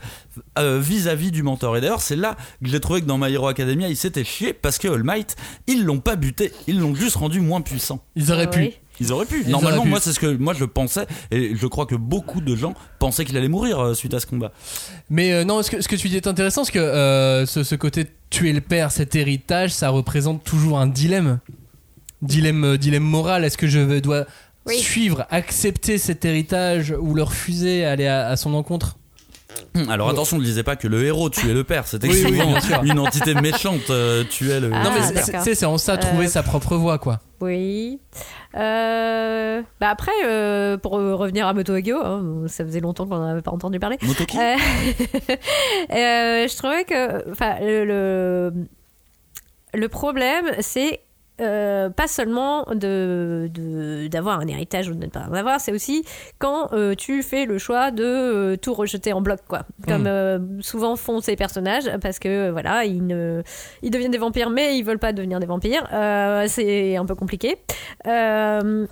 [0.60, 1.78] euh, vis-à-vis du mentor.
[1.78, 4.54] Et d'ailleurs, c'est là que j'ai trouvé que dans My Hero Academia, il s'était chié
[4.54, 5.36] parce que All Might,
[5.68, 8.00] ils l'ont pas buté, ils l'ont juste rendu moins puissant.
[8.16, 8.60] Ils auraient Ah pu.
[8.60, 8.74] oui.
[9.00, 9.42] Ils auraient pu.
[9.46, 9.90] Ils Normalement, auraient pu.
[9.90, 13.26] moi, c'est ce que moi je pensais, et je crois que beaucoup de gens pensaient
[13.26, 14.52] qu'il allait mourir euh, suite à ce combat.
[15.10, 17.64] Mais euh, non, ce que, ce que tu dis est intéressant, parce que euh, ce,
[17.64, 21.40] ce côté tuer le père, cet héritage, ça représente toujours un dilemme.
[22.22, 23.44] Dilemme, dilemme moral.
[23.44, 24.26] Est-ce que je dois
[24.66, 24.78] Oui.
[24.80, 28.98] suivre, accepter cet héritage ou le refuser, aller à, à son encontre?
[29.90, 32.24] Alors attention, ne disais pas que le héros tuait le père, c'était Oui,
[32.84, 34.72] une entité méchante euh, tuait le.
[34.74, 37.20] Ah, non, mais c'est- c'est en ça trouver Euh, sa propre voie, quoi.
[37.42, 38.00] Oui.
[38.56, 43.42] Euh, bah après, euh, pour revenir à Moto Hagio, hein, ça faisait longtemps qu'on n'avait
[43.42, 43.98] pas entendu parler.
[44.02, 44.56] Motoki Euh,
[45.92, 48.54] euh, je trouvais que, enfin, le, le,
[49.74, 51.02] le problème, c'est
[51.42, 53.50] euh, pas seulement de
[54.10, 56.04] d'avoir un héritage ou de ne pas en avoir, c'est aussi
[56.40, 59.64] quand euh, tu fais le choix de euh, tout rejeter en bloc, quoi.
[59.88, 60.62] Comme Mm.
[60.62, 63.42] souvent font ces personnages, parce que voilà, ils ne,
[63.82, 65.88] ils deviennent des vampires, mais ils veulent pas devenir des vampires.
[66.48, 67.58] C'est un peu compliqué.
[68.08, 68.86] Euh,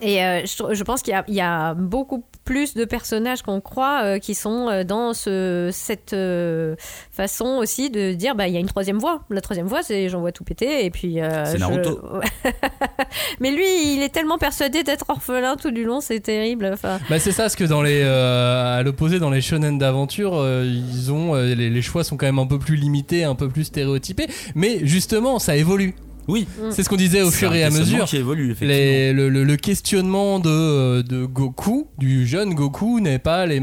[0.00, 3.60] et euh, je, pense qu'il y a, il y a beaucoup plus de personnages qu'on
[3.60, 6.74] croit euh, qui sont euh, dans ce, cette euh,
[7.12, 9.22] façon aussi de dire bah il y a une troisième voie.
[9.30, 11.20] La troisième voie, c'est j'envoie tout péter et puis.
[11.20, 12.00] euh, C'est je- Naruto.
[13.40, 16.70] Mais lui, il est tellement persuadé d'être orphelin tout du long, c'est terrible.
[16.72, 20.32] Enfin, Bah c'est ça, parce que dans les, euh, à l'opposé, dans les shonen d'aventure,
[20.38, 23.34] euh, ils ont euh, les, les choix sont quand même un peu plus limités, un
[23.34, 25.94] peu plus stéréotypés, mais justement, ça évolue.
[26.28, 28.04] Oui, C'est ce qu'on disait au fur et à questionnement mesure.
[28.06, 28.72] qui évolue effectivement.
[28.74, 33.60] Les- le, le- le questionnement de, euh, de Goku, du jeune Goku, n'est pas les,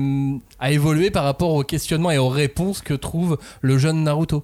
[0.60, 4.44] à évoluer par rapport aux questionnements et aux réponses que trouve le jeune Naruto.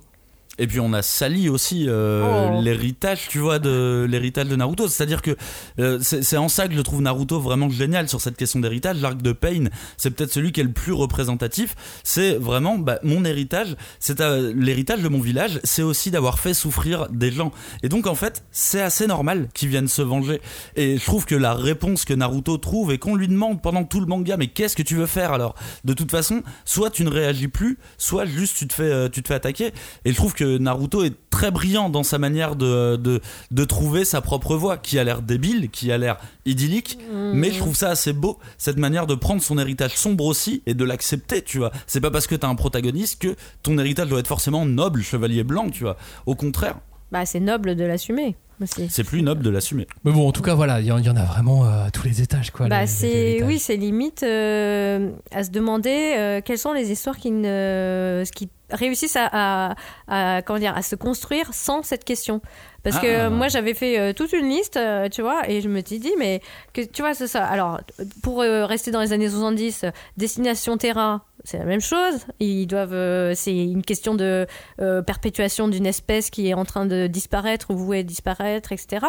[0.58, 2.62] Et puis on a sali aussi euh, Oh.
[2.62, 4.88] l'héritage, tu vois, de l'héritage de Naruto.
[4.88, 5.36] C'est-à-dire que
[5.80, 9.02] euh, c'est en ça que je trouve Naruto vraiment génial sur cette question d'héritage.
[9.02, 9.66] L'arc de Pain,
[9.98, 11.76] c'est peut-être celui qui est le plus représentatif.
[12.04, 13.76] C'est vraiment bah, mon héritage.
[14.00, 15.60] C'est euh, l'héritage de mon village.
[15.64, 17.52] C'est aussi d'avoir fait souffrir des gens.
[17.84, 20.42] Et donc en fait, c'est assez normal qu'ils viennent se venger.
[20.76, 24.00] Et je trouve que la réponse que Naruto trouve et qu'on lui demande pendant tout
[24.00, 25.56] le manga, mais qu'est-ce que tu veux faire alors?
[25.84, 29.28] De toute façon, soit tu ne réagis plus, soit juste tu te fais, tu te
[29.28, 29.74] fais attaquer.
[30.06, 33.20] Et je trouve que Naruto est très brillant dans sa manière de, de,
[33.52, 37.60] de trouver sa propre voie, qui a l'air débile, qui a l'air idyllique, mais je
[37.60, 41.42] trouve ça assez beau, cette manière de prendre son héritage sombre aussi et de l'accepter,
[41.42, 41.72] tu vois.
[41.88, 45.44] C'est pas parce que t'as un protagoniste que ton héritage doit être forcément noble, chevalier
[45.44, 45.98] blanc, tu vois.
[46.26, 46.78] Au contraire,
[47.12, 48.88] bah, c'est noble de l'assumer aussi.
[48.90, 49.86] c'est plus noble de l'assumer.
[50.04, 51.86] Mais bon, en tout cas, voilà, il y, en- il y en a vraiment euh,
[51.88, 52.68] à tous les étages, quoi.
[52.68, 57.18] Bah, les- c'est oui, c'est limite euh, à se demander euh, quelles sont les histoires
[57.18, 59.76] qui ne qui réussissent à, à,
[60.08, 62.42] à- comment dire à se construire sans cette question.
[62.86, 63.30] Parce que Ah.
[63.30, 66.14] moi j'avais fait euh, toute une liste, euh, tu vois, et je me suis dit
[66.18, 66.40] mais
[66.72, 67.44] que tu vois c'est ça.
[67.44, 67.82] Alors
[68.24, 72.26] pour euh, rester dans les années 70, euh, Destination Terra, c'est la même chose.
[72.40, 74.48] Ils doivent, euh, c'est une question de
[74.82, 79.06] euh, perpétuation d'une espèce qui est en train de disparaître ou vouée à disparaître, etc.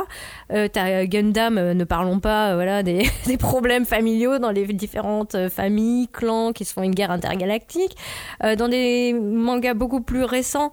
[0.53, 6.09] Euh, T'as Gundam, ne parlons pas, voilà, des, des problèmes familiaux dans les différentes familles,
[6.09, 7.97] clans qui se font une guerre intergalactique.
[8.45, 10.73] Euh, dans des mangas beaucoup plus récents.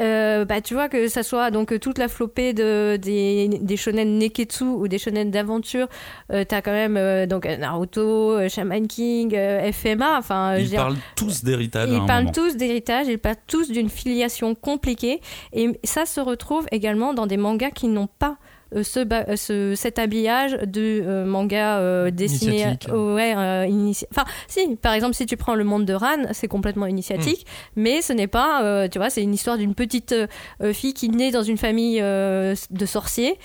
[0.00, 4.18] Euh, bah, tu vois que ça soit donc toute la flopée de, des, des shonen
[4.18, 5.88] neketsu ou des shonen d'aventure,
[6.32, 10.96] euh, t'as quand même euh, donc Naruto, euh, Shaman King, euh, FMA, enfin, Ils parlent
[11.16, 15.20] tous d'héritage ils parlent tous d'héritage, ils parlent tous d'une filiation compliquée.
[15.52, 18.49] Et ça se retrouve également dans des mangas qui n'ont pas euh,
[18.82, 22.62] ce, ba- euh, ce- cet habillage de euh, manga euh, dessiné.
[22.94, 26.32] Euh, ouais, euh, initia- Enfin, si, par exemple, si tu prends le monde de Ran,
[26.32, 27.46] c'est complètement initiatique,
[27.76, 30.26] mais ce n'est pas, euh, tu vois, c'est une histoire d'une petite euh,
[30.62, 33.36] euh, fille qui naît dans une famille euh, de sorciers.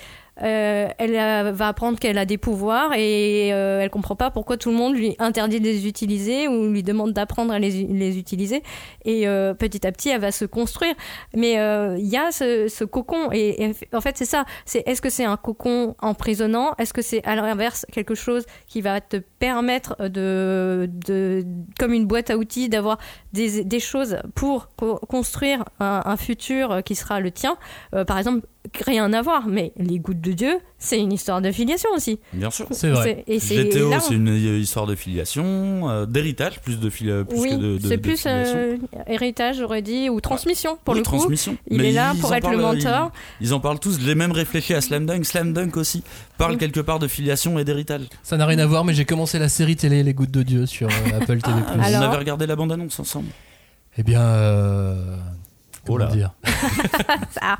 [0.42, 4.58] Euh, elle euh, va apprendre qu'elle a des pouvoirs et euh, elle comprend pas pourquoi
[4.58, 8.18] tout le monde lui interdit de les utiliser ou lui demande d'apprendre à les, les
[8.18, 8.62] utiliser.
[9.06, 10.94] Et euh, petit à petit elle va se construire.
[11.34, 14.44] Mais euh, il y a ce, ce cocon et, en fait c'est ça.
[14.66, 16.74] C'est est-ce que c'est un cocon emprisonnant?
[16.78, 21.46] Est-ce que c'est à l'inverse quelque chose qui va te permettre de, de
[21.78, 22.98] comme une boîte à outils d'avoir
[23.32, 27.56] des, des choses pour co- construire un, un futur qui sera le tien?
[27.94, 28.46] Euh, par exemple
[28.84, 32.50] rien à voir mais les gouttes de Dieu c'est une histoire de filiation aussi Bien
[32.50, 32.66] sûr.
[32.70, 33.24] C'est vrai.
[33.26, 36.88] C'est- et c'est GTO, là, c'est une euh, histoire de filiation, euh, d'héritage, plus de
[36.90, 37.10] plus
[37.40, 38.54] oui, que de, de- c'est de plus filiation.
[38.56, 41.16] euh, héritage, j'aurais dit, ou transmission pour Oui, le coup.
[41.16, 41.56] transmission.
[41.70, 43.10] Il Mais est là pour être le mentor.
[43.40, 43.98] Ils, ils en parlent tous.
[43.98, 45.24] J'ai même réfléchi à Slam Dunk.
[45.24, 46.02] Slam Dunk aussi
[46.36, 46.58] parle Oui.
[46.58, 48.02] quelque part de filiation et d'héritage.
[48.22, 50.66] Ça n'a rien à voir, mais j'ai commencé la série télé Les Gouttes de Dieu
[50.66, 51.54] sur euh, Apple TV+.
[51.68, 53.28] Ah, Alors- On avait regardé la bande-annonce ensemble.
[53.98, 55.16] Eh bien, euh,
[55.88, 56.06] Oh là.
[56.06, 56.32] dire
[57.40, 57.56] Ah.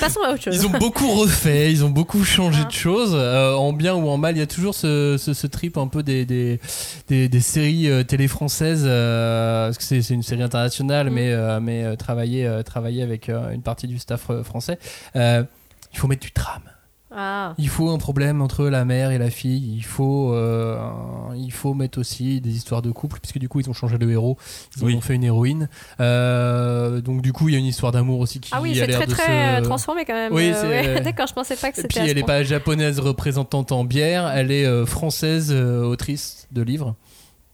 [0.00, 0.54] Passons à autre chose.
[0.56, 2.66] Ils ont beaucoup refait, ils ont beaucoup changé Ah.
[2.68, 4.36] de choses, euh, en bien ou en mal.
[4.36, 6.60] Il y a toujours ce, ce, ce trip un peu des, des,
[7.08, 11.12] des, des séries euh, télé françaises, euh, parce que c'est c'est une série internationale, Mm.
[11.14, 14.78] mais, euh, mais euh, travailler, euh, travailler avec euh, une partie du staff euh, français.
[15.16, 15.42] Euh,
[15.92, 16.62] il faut mettre du drame.
[17.12, 17.54] Ah.
[17.58, 19.74] Il faut un problème entre la mère et la fille.
[19.76, 20.78] Il faut, euh,
[21.36, 24.08] il faut mettre aussi des histoires de couple, puisque du coup ils ont changé de
[24.08, 24.36] héros,
[24.76, 24.94] ils Oui.
[24.94, 25.68] ont fait une héroïne.
[26.00, 28.74] Euh, donc du coup il y a une histoire d'amour aussi qui Ah oui, a
[28.74, 30.32] c'est l'air très de très se- transformé quand même.
[30.32, 31.00] Oui, Euh, ouais.
[31.04, 32.00] D'accord, je pensais pas que Et c'était.
[32.00, 36.62] puis elle n'est pas japonaise représentante en bière, elle est euh, française euh, autrice de
[36.62, 36.94] livres.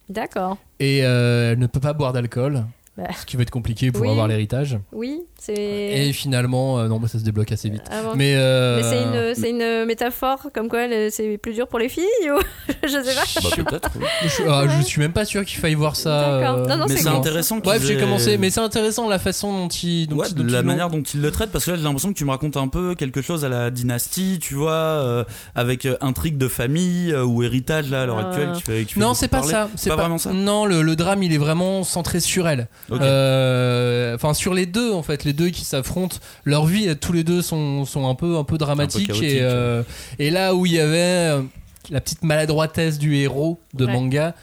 [0.08, 0.56] D'accord.
[0.78, 2.64] et euh, elle ne peut pas boire d'alcool,
[2.96, 3.04] Bah.
[3.20, 4.08] ce qui va être compliqué pour Oui.
[4.10, 4.78] avoir l'héritage.
[4.92, 5.52] Oui, c'est.
[5.54, 7.82] Et finalement, euh, non, bah, ça se débloque assez vite.
[7.90, 8.12] Ah bon.
[8.16, 10.80] Mais, euh, Mais c'est une, c'est une métaphore comme quoi
[11.10, 12.38] c'est plus dur pour les filles ou
[12.82, 13.40] je sais pas.
[13.42, 13.90] Bah, peut-être.
[13.96, 14.06] oui.
[14.22, 16.38] je, ah, je suis même pas sûr qu'il faille voir ça.
[16.40, 16.56] D'accord.
[16.60, 17.58] euh, Non, non, Mais c'est intéressant.
[17.58, 20.48] Bref, j'ai commencé, mais c'est intéressant la façon dont il, dont Ouais, il- dont de
[20.48, 22.30] ils la manière dont il le traite, parce que là j'ai l'impression que tu me
[22.30, 25.24] racontes un peu quelque chose à la dynastie, tu vois, euh,
[25.54, 28.52] avec euh, intrigue de famille euh, ou héritage là à l'heure actuelle.
[28.56, 29.52] Qui fait, qui fait Non, c'est pas parler.
[29.52, 29.68] ça.
[29.76, 30.32] C'est pas vraiment ça.
[30.32, 32.68] Non, le, le drame, il est vraiment centré sur elle.
[32.90, 37.24] Euh, Enfin, sur les deux, en fait, les deux qui s'affrontent, leur vie, tous les
[37.24, 39.10] deux sont, sont un peu, un peu dramatiques.
[39.22, 39.82] et, euh,
[40.18, 41.42] et là où il y avait euh,
[41.90, 43.92] la petite maladroitesse du héros de Ouais.
[43.92, 44.34] manga,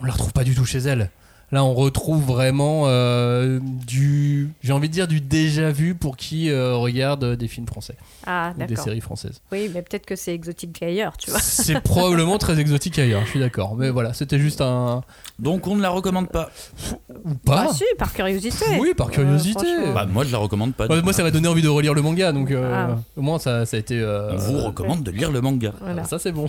[0.00, 1.10] on la retrouve pas du tout chez elle.
[1.52, 6.50] Là, on retrouve vraiment euh, du, j'ai envie de dire, du déjà vu pour qui
[6.50, 7.94] euh, regarde des films français
[8.26, 9.42] Ah, ou des séries françaises.
[9.52, 11.40] Oui, mais peut-être que c'est exotique ailleurs, tu vois.
[11.40, 13.76] C'est probablement très exotique ailleurs, je suis d'accord.
[13.76, 15.02] Mais voilà, c'était juste un.
[15.38, 16.48] Donc on ne la recommande pas.
[17.24, 18.64] Ou pas Ah, si, par curiosité.
[18.80, 19.66] Oui, par curiosité.
[19.94, 20.86] Bah moi je la recommande pas.
[21.02, 22.98] Moi, ça m'a donné envie de relire le manga, donc euh, Ah.
[23.16, 24.00] au moins ça, ça a été.
[24.00, 25.72] euh, On vous recommande de lire le manga.
[25.82, 26.04] Voilà.
[26.04, 26.48] Ça c'est bon.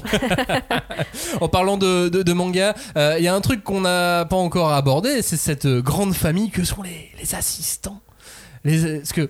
[1.41, 4.36] en parlant de, de, de manga, euh, il y a un truc qu'on n'a pas
[4.36, 8.02] encore abordé, c'est cette euh, grande famille que sont les, assistants.
[8.64, 9.30] Les, parce que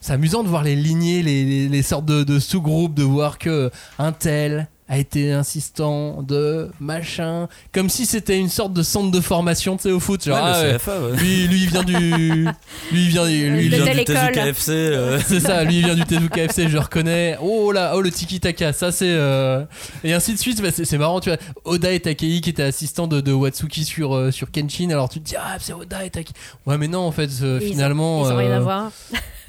[0.00, 4.12] c'est amusant de voir les lignées, les, sortes de, de sous-groupes, de voir que un
[4.12, 9.76] tel a été assistant de machin, comme si c'était une sorte de centre de formation,
[9.76, 10.22] tu sais, au foot.
[10.24, 11.16] Genre, Ouais, ah le ouais, CFA, ouais.
[11.16, 12.48] lui, lui, il vient du, lui,
[12.92, 14.04] il vient, lui, il vient du.
[14.04, 14.70] Tezu KFC.
[14.70, 17.38] euh, c'est ça, lui il vient du Tezuka FC, je le reconnais.
[17.40, 19.64] Oh là, oh le tiki taka, ça c'est euh,
[20.04, 20.60] et ainsi de suite.
[20.60, 21.38] Bah, c'est marrant, tu vois.
[21.64, 24.90] Oda et Takei qui étaient assistants de, de Watsuki sur euh, sur Kenshin.
[24.90, 26.34] Alors tu te dis ah c'est Oda et Takei.
[26.66, 28.26] Ouais mais non en fait euh, Ils ont- finalement.
[28.28, 28.90] Ils ont rien à voir.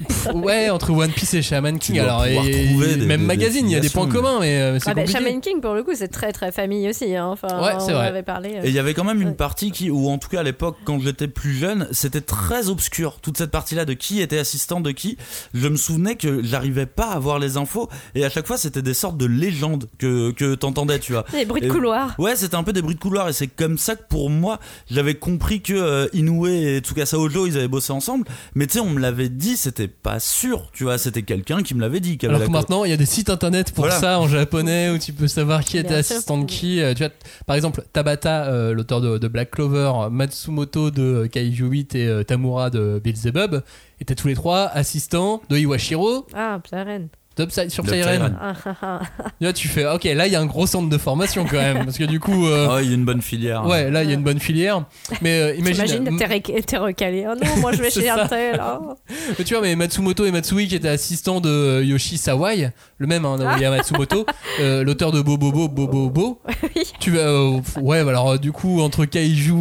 [0.08, 1.98] pff, ouais entre One Piece et Shaman King.
[2.00, 4.94] Alors et, des- même des- magazine, il y a des points communs, mais c'est Ah
[4.94, 5.33] bah, compliqué.
[5.40, 7.14] King, pour le coup, c'est très très famille aussi.
[7.16, 7.26] hein.
[7.26, 8.06] Enfin, Ouais, c'est on en vrai.
[8.08, 8.56] avait parlé.
[8.56, 8.62] euh.
[8.64, 10.76] Et il y avait quand même une partie qui, ou en tout cas à l'époque,
[10.84, 13.18] quand j'étais plus jeune, c'était très obscur.
[13.20, 15.16] Toute cette partie-là de qui était assistant de qui.
[15.54, 17.88] Je me souvenais que j'arrivais pas à voir les infos.
[18.14, 21.24] Et à chaque fois, c'était des sortes de légendes que, que t'entendais, tu vois.
[21.32, 22.14] Des bruits de Et- couloir.
[22.18, 23.28] Ouais, c'était un peu des bruits de couloir.
[23.28, 24.58] Et c'est comme ça que pour moi,
[24.90, 28.26] j'avais compris que euh, Inoue et Tsukasa Ojo, ils avaient bossé ensemble.
[28.54, 30.98] Mais tu sais, on me l'avait dit, c'était pas sûr, tu vois.
[30.98, 32.18] C'était quelqu'un qui me l'avait dit.
[32.22, 34.00] avait Alors que maintenant, il y a des sites internet pour Voilà.
[34.00, 36.80] ça en japonais où tu peux savoir qui était assistant de qui.
[36.80, 37.12] Euh, Tu vois,
[37.46, 42.22] par exemple, Tabata, euh, l'auteur de, de Black Clover, Matsumoto de Kaiju 8 et euh,
[42.24, 43.62] Tamura de Beelzebub
[44.00, 47.08] étaient tous les trois assistants de Iwashiro Ah, Siren.
[47.36, 47.82] Psy- sur.
[47.84, 48.36] Psyren.
[48.40, 49.00] Ah, ah, ah.
[49.40, 51.84] Là, tu fais, ok, là, il y a un gros centre de formation quand même.
[51.84, 53.66] Parce que du coup, euh, Ah, il y a une bonne filière.
[53.66, 54.84] ouais, là, il y a une bonne filière.
[55.20, 55.84] Mais euh, imagine.
[56.04, 57.26] T'imagines, t'es rec- t'es recalé.
[57.28, 58.24] Oh non, moi je vais chez ça.
[58.24, 58.62] un tel.
[58.64, 58.94] oh.
[59.38, 63.06] Mais tu vois, mais Matsumoto et Matsui qui étaient assistants de euh, Yoshi Sawai, le
[63.06, 64.24] même, hein, il y a Matsumoto,
[64.60, 66.40] euh, l'auteur de Bobobo Bobobo.
[66.76, 66.82] Oui.
[67.00, 69.52] Tu vas, euh, ouais, bah alors euh, du coup, entre Kaiju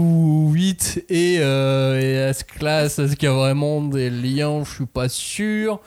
[0.52, 4.64] 8 et, euh, et S-Class, est-ce qu'il y a vraiment des liens?
[4.64, 5.80] Je suis pas sûr.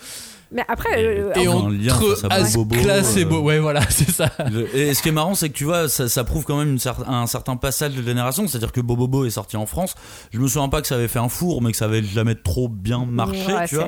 [0.52, 1.70] Mais après, euh, Et entre
[2.14, 3.40] face à Bobobo, S-Class et euh, Bo...
[3.40, 4.30] Ouais, voilà, c'est ça.
[4.74, 6.76] Et ce qui est marrant, c'est que tu vois, ça, ça prouve quand même une
[6.78, 8.46] cer- un certain passage de génération.
[8.46, 9.94] C'est-à-dire que Bobobo est sorti en France.
[10.32, 12.36] Je me souviens pas que ça avait fait un four, mais que ça avait jamais
[12.36, 13.86] trop bien marché, ouais, tu vois.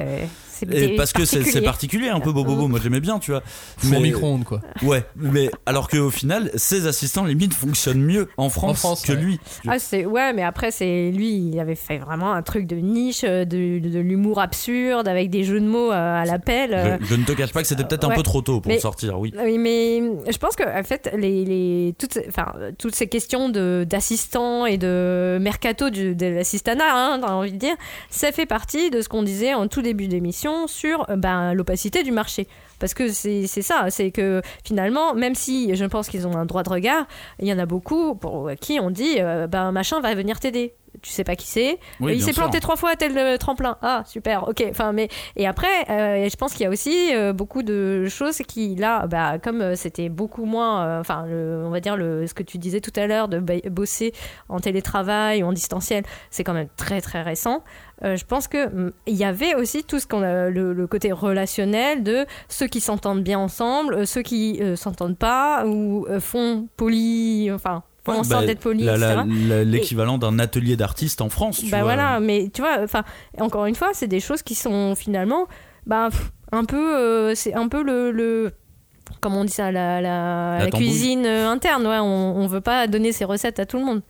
[0.59, 2.69] C'est- parce que c'est particulier un peu Bobobo.
[2.69, 3.43] Moi j'aimais bien, tu vois.
[3.79, 4.61] Four Mais- micro-ondes, quoi.
[4.83, 9.19] Ouais, mais alors qu'au final, ses assistants limite fonctionnent mieux en France, France, que ouais.
[9.21, 9.41] lui.
[9.67, 13.23] Ah, c'est ouais, mais après c'est lui, il avait fait vraiment un truc de niche,
[13.25, 16.73] euh, de, de, de l'humour absurde avec des jeux de mots euh, à l'appel.
[16.75, 16.97] euh.
[17.01, 18.15] Je, je ne te cache pas que c'était peut-être un ouais.
[18.17, 19.33] peu trop tôt pour Mais- sortir, oui.
[19.43, 20.01] Oui, mais
[20.31, 24.67] je pense que en fait, les, les, toutes, ces- enfin, toutes ces questions de, d'assistants
[24.67, 27.75] et de mercato du, de l'assistanat, hein, t'as envie de dire,
[28.11, 32.03] ça fait partie de ce qu'on disait en tout début d'émission sur euh, ben, l'opacité
[32.03, 32.47] du marché.
[32.79, 36.63] Parce que c'est, ça, c'est que finalement, même si je pense qu'ils ont un droit
[36.63, 37.07] de regard,
[37.41, 40.75] il y en a beaucoup pour qui on dit, euh, ben machin va venir t'aider.
[41.03, 43.77] Tu sais pas qui c'est, Oui, il s'est planté trois fois à tel euh, tremplin.
[43.83, 44.65] Ah, super, ok.
[44.71, 48.39] Enfin, mais et après, euh, je pense qu'il y a aussi euh, beaucoup de choses
[48.39, 52.35] qui là, bah, comme euh, c'était beaucoup moins, euh, enfin, on va dire le, ce
[52.35, 53.39] que tu disais tout à l'heure de
[53.69, 54.13] bosser
[54.49, 57.63] en télétravail ou en distanciel, c'est quand même très très récent.
[58.05, 60.87] Euh, je pense que hum, il y avait aussi tout ce qu'on a, le, le
[60.87, 66.07] côté relationnel de ceux qui s'entendent bien ensemble, euh, ceux qui euh, s'entendent pas ou
[66.09, 67.83] euh, font poli, enfin.
[68.13, 68.85] Ouais, sorte bah, d'être poli,
[69.65, 71.59] L'équivalent d'un atelier d'artiste en France.
[71.61, 71.95] Tu Bah vois.
[71.95, 73.05] voilà, mais tu vois, enfin,
[73.41, 75.47] encore une fois, c'est des choses qui sont finalement,
[75.87, 76.09] bah,
[76.53, 78.53] un peu, euh, c'est un peu le, le,
[79.21, 80.87] comment on dit ça, la, la, La la tambouille.
[80.89, 81.87] cuisine euh, interne.
[81.87, 84.03] Ouais, on, on veut pas donner ses recettes à tout le monde.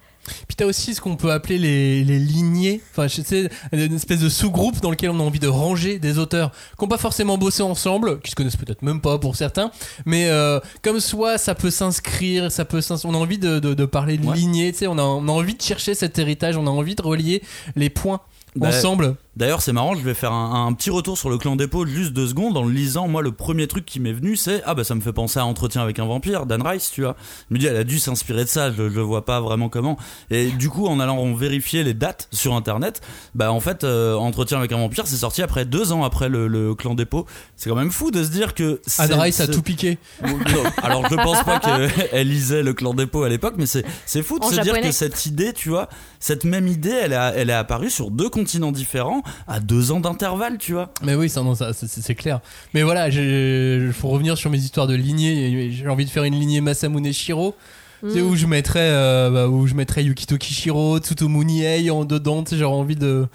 [0.47, 4.21] Puis t'as aussi ce qu'on peut appeler les, les lignées, enfin je sais, une espèce
[4.21, 7.39] de sous-groupe dans lequel on a envie de ranger des auteurs qui n'ont pas forcément
[7.39, 9.71] bossé ensemble, qui se connaissent peut-être même pas pour certains,
[10.05, 13.85] mais euh, comme soit ça peut s'inscrire, ça peut on a envie de, de, de
[13.85, 14.37] parler de Ouais.
[14.37, 16.95] lignées, tu sais, on a, on a envie de chercher cet héritage, on a envie
[16.95, 17.43] de relier
[17.77, 18.21] les points
[18.57, 19.17] Bah, ensemble.
[19.39, 22.13] D'ailleurs, c'est marrant, je vais faire un, un petit retour sur le clan d'épaule juste
[22.13, 22.57] deux secondes.
[22.57, 25.01] En le lisant, moi, le premier truc qui m'est venu, c'est Ah, bah ça me
[25.01, 27.15] fait penser à Entretien avec un vampire, Dan Rice, tu vois.
[27.49, 29.97] Je me dis, elle a dû s'inspirer de ça, je, je vois pas vraiment comment.
[30.31, 33.01] Et du coup, en allant vérifier les dates sur internet,
[33.37, 36.49] bah en fait, euh, Entretien avec un vampire, c'est sorti après deux ans après le,
[36.49, 37.25] le clan dépôt.
[37.55, 38.81] C'est quand même fou de se dire que.
[38.87, 39.99] c'est- Anne Rice a tout piqué.
[40.25, 40.37] non,
[40.83, 44.41] alors je pense pas qu'elle lisait le clan dépôt à l'époque, mais c'est c'est fou
[44.41, 47.51] de En se dire que cette idée, tu vois, cette même idée, elle, a, elle
[47.51, 50.91] est apparue sur deux continents différents à deux ans d'intervalle, tu vois.
[51.03, 52.41] Mais oui, ça, non, ça, c'est- c'est clair.
[52.75, 55.71] Mais voilà, il faut revenir sur mes histoires de lignées.
[55.71, 57.55] J'ai envie de faire une lignée Masamune Shiro.
[58.03, 62.05] Tu sais, où je mettrais, euh, bah, où je mettrais Yukito Kishiro, Tsutomu Nihei en
[62.05, 62.45] dedans.
[62.45, 63.27] Tu sais, j'aurais envie de,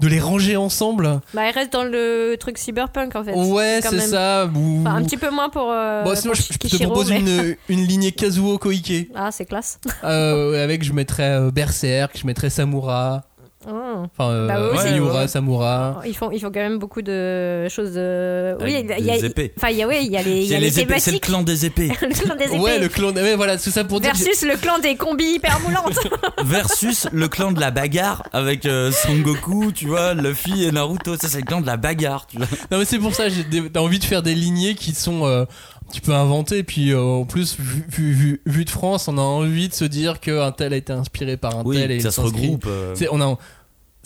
[0.00, 1.20] de les ranger ensemble.
[1.32, 3.34] Bah, elle reste dans le truc cyberpunk en fait.
[3.34, 4.10] Ouais, quand c'est même.
[4.10, 4.46] ça.
[4.52, 4.80] Ou...
[4.80, 5.70] Enfin, un petit peu moins pour.
[5.70, 9.10] euh, Bon, sinon, pour je, je te propose mais- une, une lignée Kazuo Koike.
[9.14, 9.78] Ah, c'est classe.
[10.02, 13.22] Euh, avec, je mettrais euh, Berserk, je mettrais Samura.
[13.68, 13.70] Oh.
[14.16, 15.28] Enfin, euh, Bah oui, Ouais, Sayura, ouais, ouais.
[15.28, 16.02] Samura.
[16.06, 17.92] Ils font, ils font quand même beaucoup de choses.
[17.96, 19.52] euh, Oui, il y a, des épées.
[19.56, 20.98] Enfin, il y a, oui, il y a les, il y a les les épées-
[20.98, 22.58] c'est le clan des épées le clan des épées.
[22.58, 23.12] Ouais, le clan.
[23.12, 24.12] Ouais, voilà, tout ça pour dire.
[24.12, 25.98] que j'ai- Versus le clan des combis hyper moulantes.
[26.44, 31.16] versus le clan de la bagarre avec euh, Son Goku, tu vois, Luffy et Naruto.
[31.16, 32.46] Ça, c'est le clan de la bagarre, tu vois.
[32.70, 35.26] Non mais c'est pour ça, j'ai des- t'as envie de faire des lignées qui sont
[35.26, 35.44] euh,
[35.90, 39.18] un petit peu inventées, puis euh, en plus, vu, vu, vu- vu de France, on
[39.18, 41.98] a envie de se dire qu'un tel a été inspiré par un Oui, tel et
[42.00, 42.64] ça se regroupe.
[42.68, 43.36] euh, C'est, on a,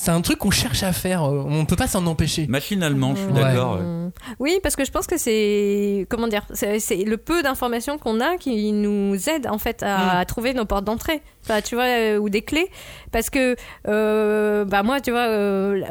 [0.05, 2.47] c'est un truc qu'on cherche à faire, euh, on peut pas s'en empêcher.
[2.47, 3.41] Machinalement, je suis Ouais.
[3.43, 3.77] d'accord.
[3.77, 3.83] ouais.
[3.83, 4.13] Mm.
[4.39, 8.37] Oui, parce que je pense que c'est comment dire, c'est le peu d'informations qu'on a
[8.37, 12.19] qui nous aide en fait à, à trouver nos portes d'entrée, Enfin, tu vois, euh,
[12.19, 12.69] ou des clés.
[13.13, 13.57] Parce que
[13.89, 15.83] euh, bah moi, tu vois, euh,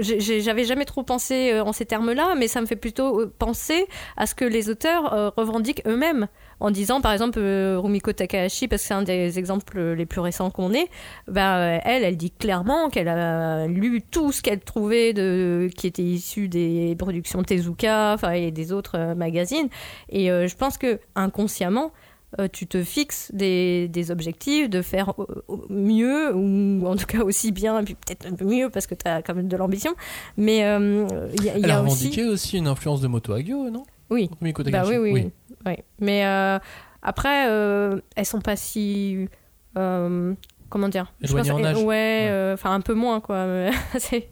[0.00, 3.86] j'avais jamais trop pensé en ces termes-là, mais ça me fait plutôt penser
[4.16, 6.28] à ce que les auteurs euh, revendiquent eux-mêmes.
[6.58, 10.20] En disant, par exemple, euh, Rumiko Takahashi, parce que c'est un des exemples les plus
[10.20, 10.88] récents qu'on ait,
[11.28, 16.02] euh, elle, elle dit clairement qu'elle a lu tout ce qu'elle trouvait de, qui était
[16.02, 19.68] issu des productions Tezuka enfin, et des autres euh, magazines.
[20.08, 21.92] Et euh, je pense que inconsciemment,
[22.40, 25.12] euh, tu te fixes des, des objectifs de faire
[25.68, 28.94] mieux, ou en tout cas aussi bien, et puis peut-être un peu mieux parce que
[28.94, 29.94] tu as quand même de l'ambition.
[30.38, 31.06] Mais euh,
[31.38, 32.06] il y a, y Elle a aussi.
[32.06, 32.56] revendiqué aussi...
[32.58, 33.84] une influence de Moto Hagio, non?
[34.08, 34.30] Oui.
[34.40, 34.98] Rumiko Bah Takahashi.
[34.98, 35.30] oui, oui,
[35.66, 35.72] oui.
[35.72, 35.84] Ouais.
[36.00, 36.58] Mais euh,
[37.02, 39.28] après, euh, elles sont pas si.
[39.76, 40.32] euh,
[40.68, 41.12] comment dire?
[41.22, 41.76] Je Éloignées pense- en âge.
[41.78, 42.26] Ouais, Ouais.
[42.30, 43.46] euh, enfin un peu moins quoi.
[43.46, 44.28] mais c'est-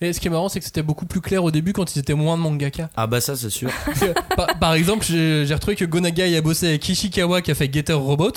[0.00, 1.98] Et ce qui est marrant, c'est que c'était beaucoup plus clair au début quand ils
[2.00, 2.90] étaient moins de mangaka.
[2.96, 3.70] Ah bah ça, c'est sûr.
[4.36, 7.72] par, par exemple, j'ai j'ai retrouvé que Gonagai a bossé avec Ishikawa qui a fait
[7.72, 8.32] Getter Robot.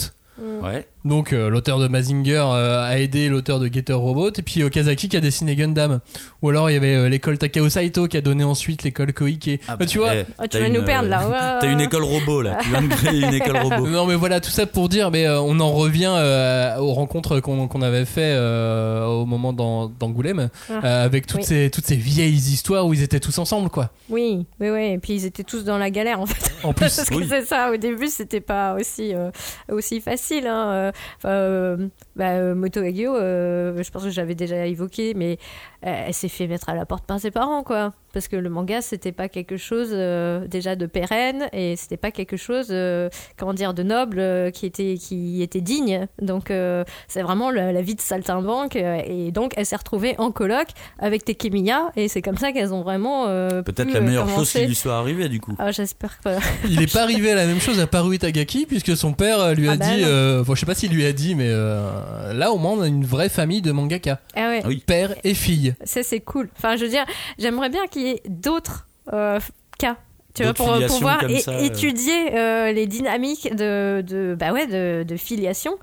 [0.62, 0.88] Ouais.
[1.08, 5.10] Donc euh, l'auteur de Mazinger euh, a aidé l'auteur de Getter Robot et puis Okazaki
[5.10, 6.00] qui a dessiné Gundam.
[6.42, 9.60] Ou alors il y avait euh, l'école Takao Saito qui a donné ensuite l'école Koike.
[9.68, 11.58] Ah, Bah, tu vois eh, Ah, tu vas nous perdre euh, là.
[11.62, 12.58] T'as une école robot là.
[12.62, 13.88] Tu viens de créer une école robot.
[13.88, 17.40] Non mais voilà tout ça pour dire mais euh, on en revient euh, aux rencontres
[17.40, 20.74] qu'on qu'on avait fait euh, au moment d'An- d'Angoulême Ah.
[20.84, 21.46] euh, avec toutes Oui.
[21.46, 23.92] ces toutes ces vieilles histoires où ils étaient tous ensemble quoi.
[24.10, 24.86] Oui, oui, oui.
[24.94, 26.52] Et puis ils étaient tous dans la galère en fait.
[26.64, 27.26] En plus Parce que oui.
[27.30, 29.30] c'est ça, au début c'était pas aussi, euh,
[29.72, 30.48] aussi facile.
[30.48, 30.92] Hein.
[31.18, 31.88] Enfin, euh,
[32.18, 35.38] bah, euh, Moto Hagio, euh, je pense que j'avais déjà évoqué, mais
[35.86, 37.94] euh, elle s'est fait mettre à la porte par ses parents, quoi.
[38.14, 42.10] Parce que le manga, c'était pas quelque chose euh, déjà de pérenne et c'était pas
[42.10, 46.08] quelque chose, euh, comment dire, de noble euh, qui, était, qui était digne.
[46.20, 48.76] Donc euh, c'est vraiment la, la vie de saltimbanque.
[48.76, 52.74] euh, et donc elle s'est retrouvée en coloc avec Tekemiya et c'est comme ça qu'elles
[52.74, 53.26] ont vraiment.
[53.28, 55.56] euh, Peut-être la meilleure chose qui lui soit arrivée du coup.
[55.60, 56.30] Ah, j'espère que.
[56.70, 59.68] Il est pas arrivé à la même chose à Paru Itagaki puisque son père lui
[59.70, 61.92] a Ah bah dit, euh, bon, je sais pas s'il lui a dit mais euh,
[62.34, 64.64] là au moins on a une vraie famille de mangaka, Ah ouais.
[64.66, 64.84] Oui.
[64.86, 65.76] père et fille.
[65.84, 66.50] Ça, c'est cool.
[66.58, 67.06] Enfin, je veux dire,
[67.40, 69.40] j'aimerais bien qu'il y ait d'autres euh,
[69.80, 69.98] cas.
[70.34, 71.64] Tu vois, pour pouvoir ça, euh.
[71.64, 75.78] étudier euh, les dynamiques de, de, bah ouais, de, de filiation,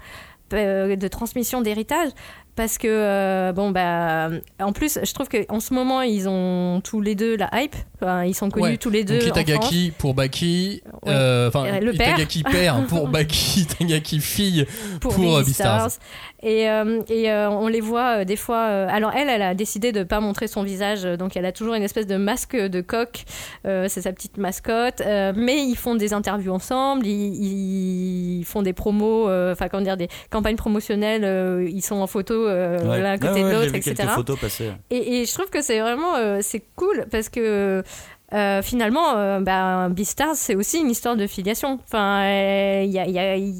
[0.52, 2.10] de transmission d'héritage.
[2.56, 4.30] Parce que, euh, bon, bah,
[4.60, 7.74] en plus, je trouve qu'en ce moment, ils ont tous les deux la hype.
[8.00, 8.76] Enfin, ils sont connus Ouais.
[8.76, 9.18] tous les deux.
[9.18, 9.40] Donc en.
[9.40, 11.12] Itagaki pour Baki, Ouais.
[11.12, 12.08] euh, enfin Euh, le père.
[12.10, 14.66] Itagaki père pour Baki, Itagaki fille
[15.00, 15.84] pour, pour, Beastars.
[15.86, 15.90] Beastars.
[16.42, 18.60] Et, euh, et on les voit des fois.
[18.64, 21.82] alors elle, elle a décidé de pas montrer son visage, donc elle a toujours une
[21.82, 23.24] espèce de masque de coq.
[23.64, 25.00] c'est sa petite mascotte.
[25.34, 30.08] mais ils font des interviews ensemble, ils, ils font des promos, enfin comment dire, des
[30.28, 31.66] campagnes promotionnelles.
[31.66, 33.00] ils sont en photo euh, Ouais.
[33.00, 34.08] l'un à côté de l'autre, etc.
[34.14, 34.38] photos.
[34.90, 37.82] Et, et je trouve que c'est vraiment euh, c'est cool parce que
[38.32, 41.78] euh, finalement, euh, bah, Beastars, c'est aussi une histoire de filiation.
[41.84, 43.52] Enfin, euh,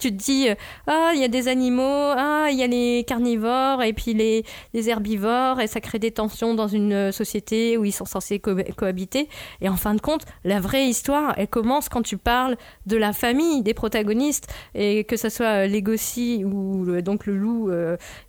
[0.00, 0.54] tu te dis, euh,
[0.86, 4.44] ah, il y a des animaux, ah, il y a les carnivores et puis les,
[4.72, 9.28] herbivores, et ça crée des tensions dans une société où ils sont censés co- cohabiter.
[9.60, 12.56] Et en fin de compte, la vraie histoire, elle commence quand tu parles
[12.86, 17.70] de la famille des protagonistes, et que ce soit Legoshi ou le- donc le loup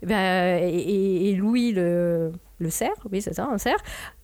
[0.06, 3.78] bah, et- et Louis le, le cerf, oui c'est ça, un cerf,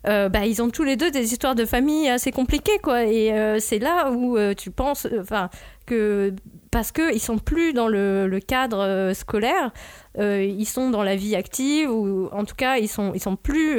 [0.07, 3.03] euh, bah, ils ont tous les deux des histoires de famille assez compliquées quoi.
[3.03, 5.49] Et euh, c'est là où euh, tu penses, enfin
[5.85, 6.33] que
[6.71, 9.71] parce que ils sont plus dans le, cadre scolaire,
[10.17, 13.77] ils sont dans la vie active ou en tout cas ils sont ils sont plus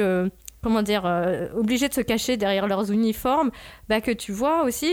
[0.61, 1.05] comment dire
[1.55, 3.49] obligés de se cacher derrière leurs uniformes.
[3.89, 4.91] Bah, que tu vois aussi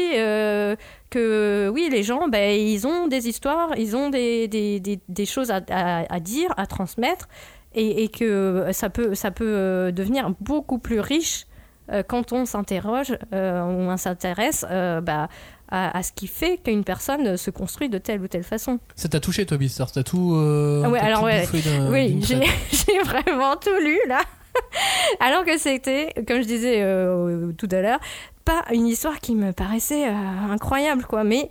[1.10, 5.50] que oui les gens bah, ils ont des histoires, ils ont des, des, des, choses
[5.50, 7.28] à, à dire, à transmettre
[7.74, 11.46] et, et que ça peut, ça peut euh, devenir beaucoup plus riche
[11.92, 15.28] euh, quand on s'interroge euh, on s'intéresse euh, bah,
[15.68, 18.80] à, à ce qui fait qu'une personne se construit de telle ou telle façon.
[18.96, 20.34] Ça t'a touché, toi, Beastars T'as tout.
[20.34, 21.46] euh, Ah ouais, alors tout ouais,
[21.90, 22.20] oui,
[22.72, 24.20] j'ai vraiment tout lu là.
[25.20, 28.00] Alors que c'était, comme je disais euh, tout à l'heure,
[28.44, 30.12] pas une histoire qui me paraissait euh,
[30.50, 31.22] incroyable, quoi.
[31.22, 31.50] Mais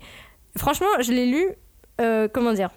[0.58, 1.46] franchement, je l'ai lu,
[2.02, 2.70] euh, comment dire,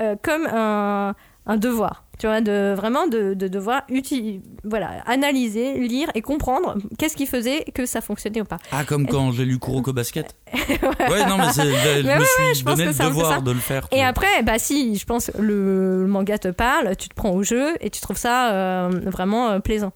[0.00, 1.14] euh, comme un,
[1.46, 2.04] un devoir.
[2.18, 7.26] Tu vois, de, vraiment de, de devoir uti- voilà, analyser, lire et comprendre qu'est-ce qui
[7.26, 8.56] faisait que ça fonctionnait ou pas.
[8.72, 10.34] Ah, comme quand j'ai lu Kuroko Basket.
[10.54, 13.86] Ouais, non, mais je, Mais me ouais, suis je donné le devoir de le faire.
[13.92, 14.06] Et vois.
[14.06, 17.42] après, bah si, je pense que le, le manga te parle, tu te prends au
[17.42, 19.92] jeu et tu trouves ça euh, vraiment euh, plaisant.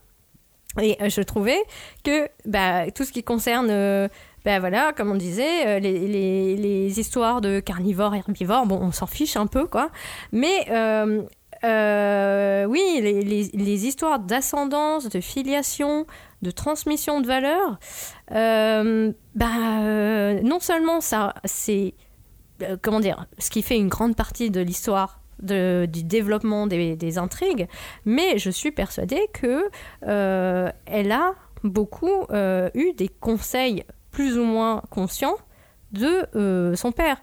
[0.80, 1.58] Et euh, je trouvais
[2.04, 4.08] que bah, tout ce qui concerne, euh,
[4.44, 9.06] bah, voilà, comme on disait, les, les- les histoires de carnivores, herbivores, bon, on s'en
[9.06, 9.90] fiche un peu, quoi.
[10.32, 11.22] Mais euh,
[11.64, 16.06] euh, oui, les, les- les histoires d'ascendance, de filiation,
[16.42, 17.78] de transmission de valeurs,
[18.32, 21.94] euh, bah, euh, non seulement ça, c'est
[22.62, 26.96] euh, comment dire, ce qui fait une grande partie de l'histoire de- du développement des,
[26.96, 27.68] des intrigues,
[28.04, 29.64] mais je suis persuadée que
[30.06, 31.34] euh, elle a
[31.64, 35.36] beaucoup euh, eu des conseils plus ou moins conscients
[35.92, 37.16] de euh, son père.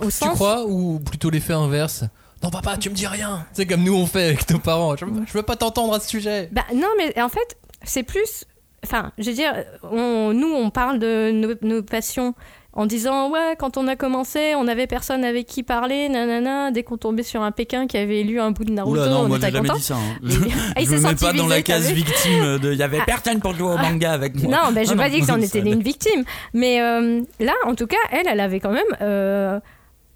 [0.00, 2.04] Au Tu sens, crois ou plutôt l'effet inverse?
[2.42, 3.44] Non, papa, tu me dis rien.
[3.52, 4.96] C'est comme nous on fait avec nos parents.
[4.96, 6.48] Je, je veux pas t'entendre à ce sujet.
[6.52, 8.44] Bah, non, mais en fait, c'est plus.
[8.84, 12.34] Enfin, je veux dire, on- nous, on parle de nos, nos passions
[12.72, 16.70] en disant Ouais, quand on a commencé, on n'avait personne avec qui parler, nanana.
[16.70, 19.20] Dès qu'on tombait sur un Pékin qui avait lu un bout de Naruto, Oula, non,
[19.24, 19.74] on moi était content.
[19.74, 19.96] dit ça.
[19.96, 20.16] hein.
[20.22, 20.38] Mais- Je,
[20.76, 22.72] Ah, il je me mets pas dans la case victime de.
[22.72, 23.04] Il y avait Ah.
[23.04, 24.50] personne pour jouer au manga avec moi.
[24.50, 26.24] Non, ben, j'ai Ah pas non, dit que c'en était une victime.
[26.54, 29.60] Mais euh, là, en tout cas, elle, elle avait quand même euh,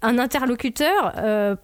[0.01, 1.55] un interlocuteur euh,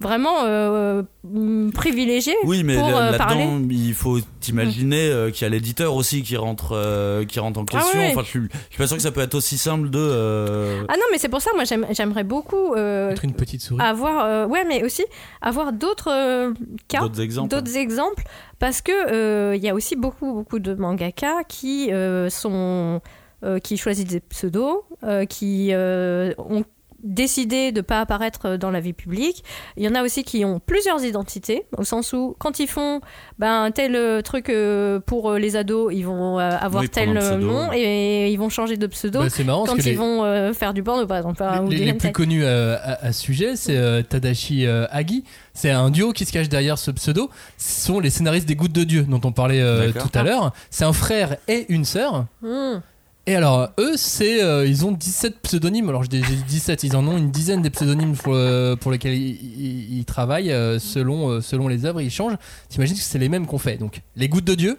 [0.00, 3.46] vraiment euh, mm, privilégié Oui, mais pour là- euh, parler.
[3.70, 7.64] il faut t'imaginer euh, qu'il y a l'éditeur aussi qui rentre, euh, qui rentre en
[7.70, 7.98] Ah question.
[8.00, 8.08] ouais.
[8.12, 9.98] Enfin, je suis, je suis pas sûr que ça peut être aussi simple de.
[10.00, 13.60] euh, Ah non, mais c'est pour ça, moi, j'aime- j'aimerais beaucoup euh, Être une petite
[13.60, 13.82] souris.
[13.82, 15.04] avoir, euh, ouais, mais aussi
[15.42, 16.54] avoir d'autres euh,
[16.88, 17.50] cas, D'autres exemples.
[17.54, 18.22] d'autres exemples,
[18.58, 23.00] parce que euh, il y a aussi beaucoup, beaucoup de mangaka qui euh, sont,
[23.44, 26.64] euh, qui choisissent des pseudos, euh, qui euh, ont
[27.02, 29.42] décidé de pas apparaître dans la vie publique.
[29.76, 33.00] Il y en a aussi qui ont plusieurs identités, au sens où quand ils font
[33.38, 37.16] ben, tel euh, truc euh, pour euh, les ados, ils vont euh, avoir Oui, tel
[37.16, 40.24] euh, nom et ils vont changer de pseudo Bah, c'est marrant quand ils les, vont
[40.24, 41.42] euh, faire du porno, par exemple.
[41.64, 45.24] ou les- plus connus euh, à, à ce sujet, c'est euh, Tadashi euh, Agi.
[45.54, 47.30] C'est un duo qui se cache derrière ce pseudo.
[47.58, 50.52] Ce sont les scénaristes des Gouttes de Dieu dont on parlait euh, tout à l'heure.
[50.70, 52.26] C'est un frère et une sœur.
[52.42, 52.78] Hmm.
[53.26, 55.88] Et alors, eux, c'est, euh, ils ont 17 pseudonymes.
[55.88, 59.14] Alors, j'ai dit 17, ils en ont une dizaine des pseudonymes pour, euh, pour lesquels
[59.14, 62.00] ils, ils- ils travaillent euh, selon, euh, selon les œuvres.
[62.00, 62.36] Ils changent.
[62.68, 63.76] T'imagines que c'est les mêmes qu'on fait.
[63.76, 64.78] Donc, Les Gouttes de Dieu,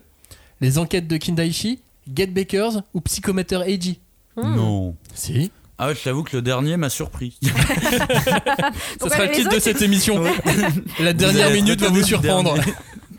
[0.60, 1.80] Les Enquêtes de Kindaichi,
[2.14, 4.00] Get Bakers ou Psychometer Eiji.
[4.36, 4.56] Hmm.
[4.56, 4.96] Non.
[5.14, 5.52] Si.
[5.78, 7.38] Ah ouais, je t'avoue que le dernier m'a surpris.
[9.00, 10.22] Ça sera le titre de cette émission.
[11.00, 12.56] La dernière minute va vous surprendre.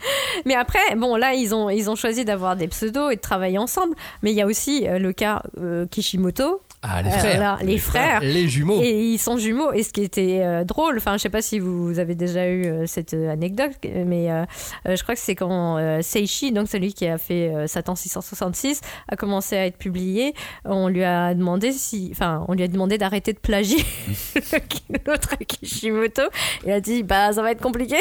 [0.44, 3.58] Mais après, bon, là, ils ont, ils ont choisi d'avoir des pseudos et de travailler
[3.58, 3.94] ensemble.
[4.22, 6.60] Mais il y a aussi euh, le cas euh, Kishimoto.
[6.84, 7.58] Ah, les Euh, frères.
[7.62, 8.20] les frères.
[8.22, 8.80] Les jumeaux.
[8.82, 9.72] Et ils sont jumeaux.
[9.72, 12.64] Et ce qui était euh, drôle, enfin, je sais pas si vous avez déjà eu
[12.66, 14.44] euh, cette anecdote, mais euh,
[14.86, 19.56] je crois que c'est quand Seishi, donc celui qui a fait Satan 666, a commencé
[19.56, 20.34] à être publié.
[20.64, 23.84] On lui a demandé si, enfin, on lui a demandé d'arrêter de plagier
[25.06, 26.22] l'autre Kishimoto.
[26.66, 27.96] Il a dit, bah, ça va être compliqué.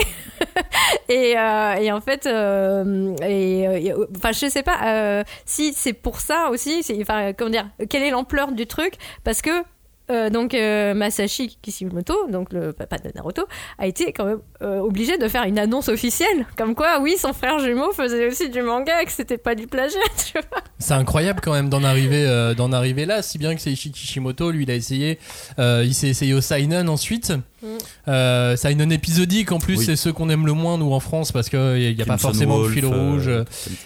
[1.09, 6.81] et, et en fait, et, enfin, je sais pas si c'est pour ça aussi.
[6.83, 8.93] c'est- Enfin, comment dire, quelle est l'ampleur du truc
[9.23, 9.63] Parce que
[10.11, 13.43] euh, donc euh, Masashi Kishimoto, donc le papa de Naruto,
[13.77, 17.31] a été quand même euh, obligé de faire une annonce officielle, comme quoi, oui, son
[17.31, 20.61] frère jumeau faisait aussi du manga, et que c'était pas du plagiat, tu vois.
[20.79, 24.51] C'est incroyable quand même d'en arriver, euh, d'en arriver là, si bien que Seiichi Kishimoto,
[24.51, 25.17] lui, il a essayé,
[25.59, 27.31] euh, il s'est essayé au Seinen ensuite.
[27.61, 28.55] Mm.
[28.57, 29.85] Seinen épisodique en plus, Oui.
[29.85, 32.29] c'est ceux qu'on aime le moins nous en France parce qu'il n'y a, pas Crimson
[32.29, 33.29] forcément de Wolf, fil euh, rouge.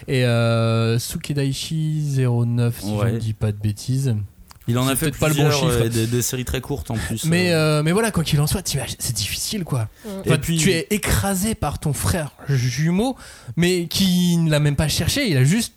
[0.08, 4.16] Et euh, Sukidaishi 09, si je ne dis pas de bêtises.
[4.68, 5.66] Il en a fait peut-être pas le bon chiffre.
[5.84, 7.24] euh, des, des séries très courtes en plus.
[7.26, 7.80] Mais, euh.
[7.80, 8.62] euh, mais voilà, quoi qu'il en soit,
[8.98, 9.88] c'est difficile quoi.
[10.04, 10.08] Mm.
[10.24, 13.16] Enfin, Et puis- Tu es écrasé par ton frère jumeau,
[13.56, 15.72] mais qui ne l'a même pas cherché, il a juste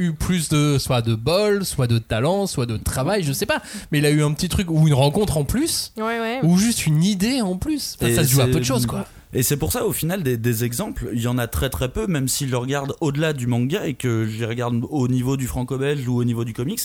[0.00, 3.60] eu plus de soit de bol, soit de talent, soit de travail, je sais pas.
[3.90, 6.38] Mais il a eu un petit truc ou une rencontre en plus, Ouais, ouais.
[6.44, 7.96] ou juste une idée en plus.
[8.00, 9.06] Enfin, Et ça se joue à peu de choses quoi.
[9.34, 12.06] Et c'est pour ça, au final, des, exemples, il y en a très très peu,
[12.06, 16.08] même s'ils le regardent au-delà du manga et que je regarde au niveau du franco-belge
[16.08, 16.80] ou au niveau du comics,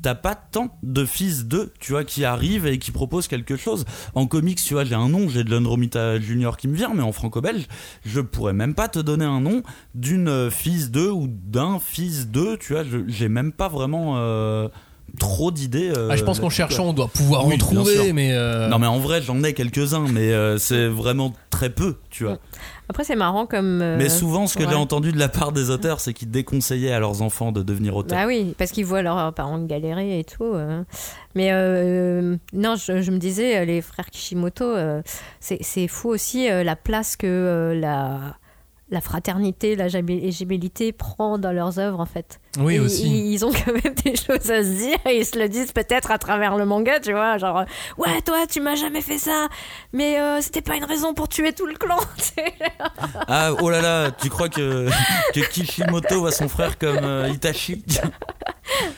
[0.00, 3.84] t'as pas tant de fils d'eux, tu vois, qui arrivent et qui proposent quelque chose.
[4.14, 7.02] En comics, tu vois, j'ai un nom, j'ai de l'Andromeda Junior qui me vient, mais
[7.02, 7.66] en franco-belge,
[8.06, 9.62] je pourrais même pas te donner un nom
[9.94, 14.68] d'une fils d'eux ou d'un fils d'eux, tu vois, je- j'ai même pas vraiment euh,
[15.18, 15.90] trop d'idées.
[15.96, 18.78] euh, Ah, je pense qu'en cherchant, on doit pouvoir Oui, en trouver, mais euh, Non
[18.78, 22.38] mais en vrai j'en ai quelques-uns mais euh, c'est vraiment très peu tu vois.
[22.90, 23.82] Après, c'est marrant comme.
[23.82, 24.70] euh, mais souvent ce que ouais.
[24.70, 27.94] j'ai entendu de la part des auteurs c'est qu'ils déconseillaient à leurs enfants de devenir
[27.96, 28.18] auteurs.
[28.18, 30.54] Bah oui, parce qu'ils voient leurs parents galérer et tout.
[31.34, 35.02] Mais euh, non, je, je me disais, les frères Kishimoto, euh,
[35.38, 38.36] c'est c'est fou aussi euh, la place que euh, la,
[38.90, 42.40] la fraternité, la gémellité prend dans leurs œuvres en fait.
[42.58, 43.06] oui Et aussi.
[43.06, 45.72] Ils, ils ont quand même des choses à se dire et ils se le disent
[45.72, 47.36] peut-être à travers le manga, tu vois.
[47.38, 47.64] Genre,
[47.98, 49.48] ouais, toi, tu m'as jamais fait ça,
[49.92, 51.98] mais euh, c'était pas une raison pour tuer tout le clan.
[52.16, 52.54] tu sais.
[53.26, 54.88] Ah oh là là tu crois que,
[55.34, 57.84] que Kishimoto voit son frère comme euh, Itachi?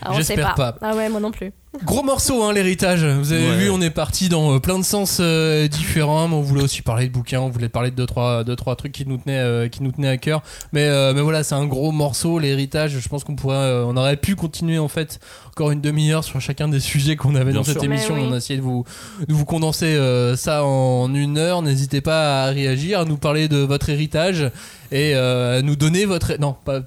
[0.02, 0.76] Ah, on sait J'espère pas.
[0.80, 1.52] Ah ouais, moi non plus.
[1.84, 3.04] Gros morceau, hein, l'héritage.
[3.04, 3.56] Vous avez Ouais.
[3.56, 6.26] vu, on est parti dans euh, plein de sens euh, différents.
[6.26, 8.74] Mais on voulait aussi parler de bouquins, on voulait parler de deux trois, deux, trois
[8.74, 10.42] trucs qui nous tenaient, euh, qui nous tenaient à cœur.
[10.72, 12.98] Mais, euh, mais voilà, c'est un gros morceau, l'héritage.
[12.98, 16.40] Je pense qu'on pourrait, euh, on aurait pu continuer en fait encore une demi-heure sur
[16.40, 18.14] chacun des sujets qu'on avait Bien dans cette émission.
[18.16, 18.26] Oui.
[18.28, 18.84] On a essayé de vous,
[19.28, 21.62] de vous condenser euh, ça en une heure.
[21.62, 24.42] N'hésitez pas à réagir, à nous parler de votre héritage
[24.90, 26.32] et euh, à nous donner votre.
[26.40, 26.80] Non, pas.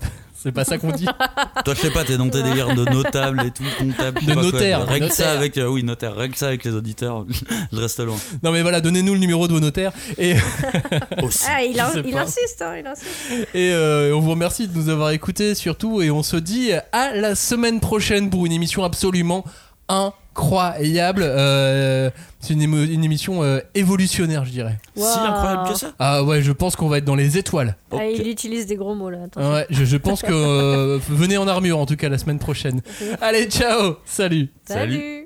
[0.44, 1.06] C'est pas ça qu'on dit.
[1.66, 4.44] Toi je sais pas t'es dans tes délires de notable et tout comptable De quoi.
[4.44, 5.16] notaire, Règle notaire.
[5.16, 7.26] ça avec euh, oui notaire règle ça avec les auditeurs
[7.72, 8.18] je reste loin.
[8.44, 10.36] Non mais voilà, donnez-nous le numéro de vos notaires et
[11.24, 11.46] Aussi.
[11.50, 13.48] Ah, il, insiste, hein, il insiste.
[13.54, 17.14] Et euh, on vous remercie de nous avoir écoutés surtout et on se dit à
[17.16, 19.46] la semaine prochaine pour une émission absolument
[19.88, 20.18] incroyable.
[20.38, 22.10] Euh,
[22.40, 24.78] c'est une, émo- une émission euh, évolutionnaire, je dirais.
[24.96, 25.08] Si Wow.
[25.10, 25.94] incroyable que ça.
[26.00, 27.76] Ah ouais, je pense qu'on va être dans les étoiles.
[27.92, 29.20] Ah, il utilise des gros mots là.
[29.26, 29.52] attention.
[29.54, 32.82] Ouais, je, je pense que euh, venez en armure en tout cas la semaine prochaine.
[33.22, 34.50] Allez, ciao, salut.
[34.66, 34.96] Salut.
[34.96, 35.23] Salut.